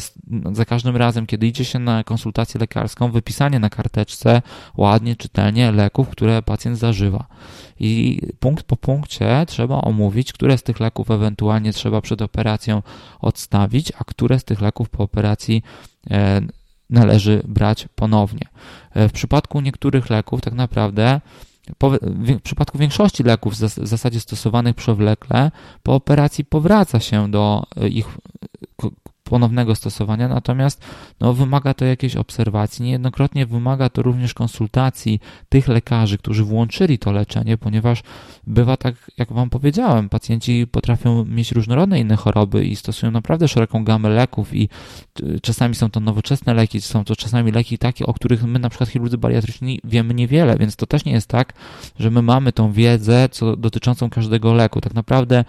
za 0.52 0.65
każdym 0.65 0.96
razem, 0.96 1.26
kiedy 1.26 1.48
idzie 1.48 1.65
się 1.65 1.80
na 1.80 2.04
konsultację 2.04 2.60
lekarską, 2.60 3.12
wypisanie 3.12 3.60
na 3.60 3.70
karteczce 3.70 4.41
ładnie, 4.78 5.15
czytelnie 5.15 5.72
leków, 5.72 6.10
które 6.10 6.41
pacjent 6.41 6.78
zażywa. 6.78 7.28
I 7.80 8.22
punkt 8.39 8.63
po 8.63 8.76
punkcie 8.76 9.46
trzeba 9.48 9.82
omówić, 9.82 10.34
które 10.34 10.58
z 10.58 10.63
tych 10.63 10.80
leków 10.80 11.12
ewentualnie 11.12 11.74
trzeba 11.74 12.02
przed 12.02 12.22
operacją 12.22 12.82
odstawić, 13.20 13.91
a 14.00 14.04
które 14.04 14.39
z 14.39 14.43
tych 14.43 14.62
leków 14.62 14.89
po 14.89 15.04
operacji 15.04 15.63
e, 16.12 16.41
należy 16.89 17.41
brać 17.47 17.88
ponownie. 17.95 18.47
E, 18.93 19.10
w 19.10 19.12
przypadku 19.12 19.62
niektórych 19.62 20.10
leków, 20.10 20.41
tak 20.41 20.54
naprawdę, 20.54 21.21
w 22.04 22.41
przypadku 22.41 22.78
większości 22.78 23.23
leków 23.23 23.54
w 23.54 23.88
zasadzie 23.88 24.19
stosowanych 24.19 24.76
przewlekle, 24.76 25.52
po 25.84 25.95
operacji 25.95 26.45
powraca 26.45 27.00
się 27.00 27.32
do 27.32 27.63
ich 27.89 28.08
ponownego 29.30 29.76
stosowania, 29.76 30.28
natomiast 30.28 30.82
no, 31.20 31.34
wymaga 31.34 31.74
to 31.74 31.86
jakiejś 31.86 32.16
obserwacji. 32.16 32.86
Niejednokrotnie 32.86 33.46
wymaga 33.46 33.90
to 33.90 34.02
również 34.02 34.34
konsultacji 34.34 35.20
tych 35.50 35.68
lekarzy, 35.68 36.18
którzy 36.18 36.44
włączyli 36.44 37.00
to 37.00 37.12
leczenie, 37.12 37.58
ponieważ 37.58 38.04
bywa 38.48 38.78
tak, 38.78 39.12
jak 39.18 39.34
Wam 39.34 39.50
powiedziałem, 39.50 40.10
pacjenci 40.10 40.68
potrafią 40.72 41.26
mieć 41.26 41.52
różnorodne 41.52 42.00
inne 42.00 42.16
choroby 42.16 42.66
i 42.66 42.76
stosują 42.76 43.12
naprawdę 43.12 43.48
szeroką 43.48 43.84
gamę 43.84 44.10
leków 44.10 44.54
i 44.54 44.70
czasami 45.42 45.76
są 45.76 45.90
to 45.90 46.00
nowoczesne 46.00 46.54
leki, 46.54 46.82
są 46.82 47.04
to 47.04 47.16
czasami 47.16 47.52
leki 47.52 47.78
takie, 47.78 48.06
o 48.06 48.13
których 48.13 48.44
my 48.44 48.60
na 48.60 48.70
przykład 48.70 48.90
chirurdzy 48.90 49.18
bariatryczni 49.18 49.80
wiemy 49.84 50.13
niewiele, 50.13 50.58
więc 50.58 50.76
to 50.76 50.86
też 50.86 51.06
nie 51.06 51.12
jest 51.12 51.28
tak, 51.28 51.54
że 52.00 52.12
my 52.12 52.22
mamy 52.22 52.52
tą 52.52 52.72
wiedzę 52.72 53.30
co, 53.32 53.56
dotyczącą 53.56 54.10
każdego 54.10 54.54
leku. 54.54 54.82
Tak 54.82 54.94
naprawdę 54.94 55.46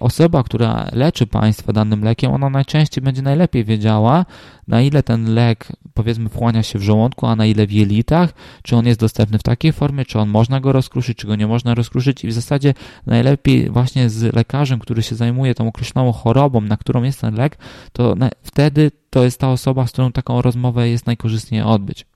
osoba, 0.00 0.42
która 0.42 0.88
leczy 0.92 1.26
Państwa 1.26 1.72
danym 1.72 2.04
lekiem, 2.04 2.32
ona 2.32 2.50
najczęściej 2.50 3.04
będzie 3.04 3.22
najlepiej 3.22 3.64
wiedziała, 3.64 4.24
na 4.68 4.82
ile 4.82 5.02
ten 5.02 5.34
lek, 5.34 5.68
powiedzmy, 5.94 6.28
wchłania 6.28 6.62
się 6.62 6.78
w 6.78 6.82
żołądku, 6.82 7.26
a 7.26 7.36
na 7.36 7.46
ile 7.46 7.66
w 7.66 7.72
jelitach, 7.72 8.32
czy 8.62 8.76
on 8.76 8.86
jest 8.86 9.00
dostępny 9.00 9.38
w 9.38 9.42
takiej 9.42 9.72
formie, 9.72 10.04
czy 10.04 10.18
on 10.18 10.28
można 10.28 10.60
go 10.60 10.72
rozkruszyć, 10.72 11.18
czy 11.18 11.26
go 11.26 11.36
nie 11.36 11.46
można 11.46 11.74
rozkruszyć 11.74 12.24
i 12.24 12.28
w 12.28 12.32
zasadzie 12.32 12.74
najlepiej 13.06 13.70
właśnie 13.70 14.10
z 14.10 14.34
lekarzem, 14.34 14.78
który 14.78 15.02
się 15.02 15.14
zajmuje 15.14 15.54
tą 15.54 15.68
określoną 15.68 16.12
chorobą, 16.12 16.60
na 16.60 16.76
którą 16.76 17.02
jest 17.02 17.20
ten 17.20 17.34
lek, 17.34 17.58
to 17.92 18.14
wtedy 18.42 18.90
to 19.10 19.24
jest 19.24 19.40
ta 19.40 19.50
osoba, 19.50 19.86
z 19.86 19.92
którą 19.92 20.12
taką 20.12 20.42
rozmowę 20.42 20.88
jest 20.88 21.06
najkorzystniej 21.06 21.62
odbyć. 21.62 22.06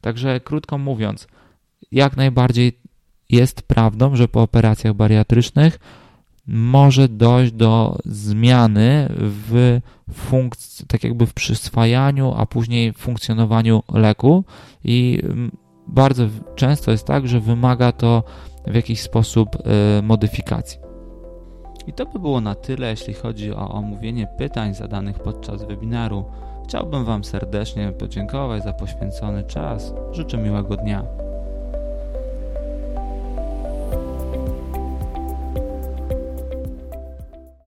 Także 0.00 0.40
krótko 0.40 0.78
mówiąc, 0.78 1.26
jak 1.92 2.16
najbardziej 2.16 2.78
jest 3.30 3.62
prawdą, 3.62 4.16
że 4.16 4.28
po 4.28 4.42
operacjach 4.42 4.94
bariatrycznych 4.94 5.78
może 6.54 7.08
dojść 7.08 7.52
do 7.52 7.98
zmiany 8.04 9.08
w 9.18 9.80
funkcji, 10.12 10.86
tak 10.86 11.04
jakby 11.04 11.26
w 11.26 11.34
przyswajaniu, 11.34 12.34
a 12.36 12.46
później 12.46 12.92
funkcjonowaniu 12.92 13.82
leku 13.92 14.44
i 14.84 15.20
mm, 15.24 15.50
bardzo 15.86 16.24
często 16.56 16.90
jest 16.90 17.06
tak, 17.06 17.28
że 17.28 17.40
wymaga 17.40 17.92
to 17.92 18.22
w 18.66 18.74
jakiś 18.74 19.00
sposób 19.00 19.48
y, 19.98 20.02
modyfikacji. 20.02 20.78
I 21.86 21.92
to 21.92 22.06
by 22.06 22.18
było 22.18 22.40
na 22.40 22.54
tyle, 22.54 22.90
jeśli 22.90 23.14
chodzi 23.14 23.52
o 23.52 23.68
omówienie 23.68 24.26
pytań 24.38 24.74
zadanych 24.74 25.18
podczas 25.18 25.64
webinaru. 25.64 26.24
Chciałbym 26.64 27.04
Wam 27.04 27.24
serdecznie 27.24 27.92
podziękować 27.92 28.64
za 28.64 28.72
poświęcony 28.72 29.44
czas. 29.44 29.94
Życzę 30.12 30.38
miłego 30.38 30.76
dnia. 30.76 31.21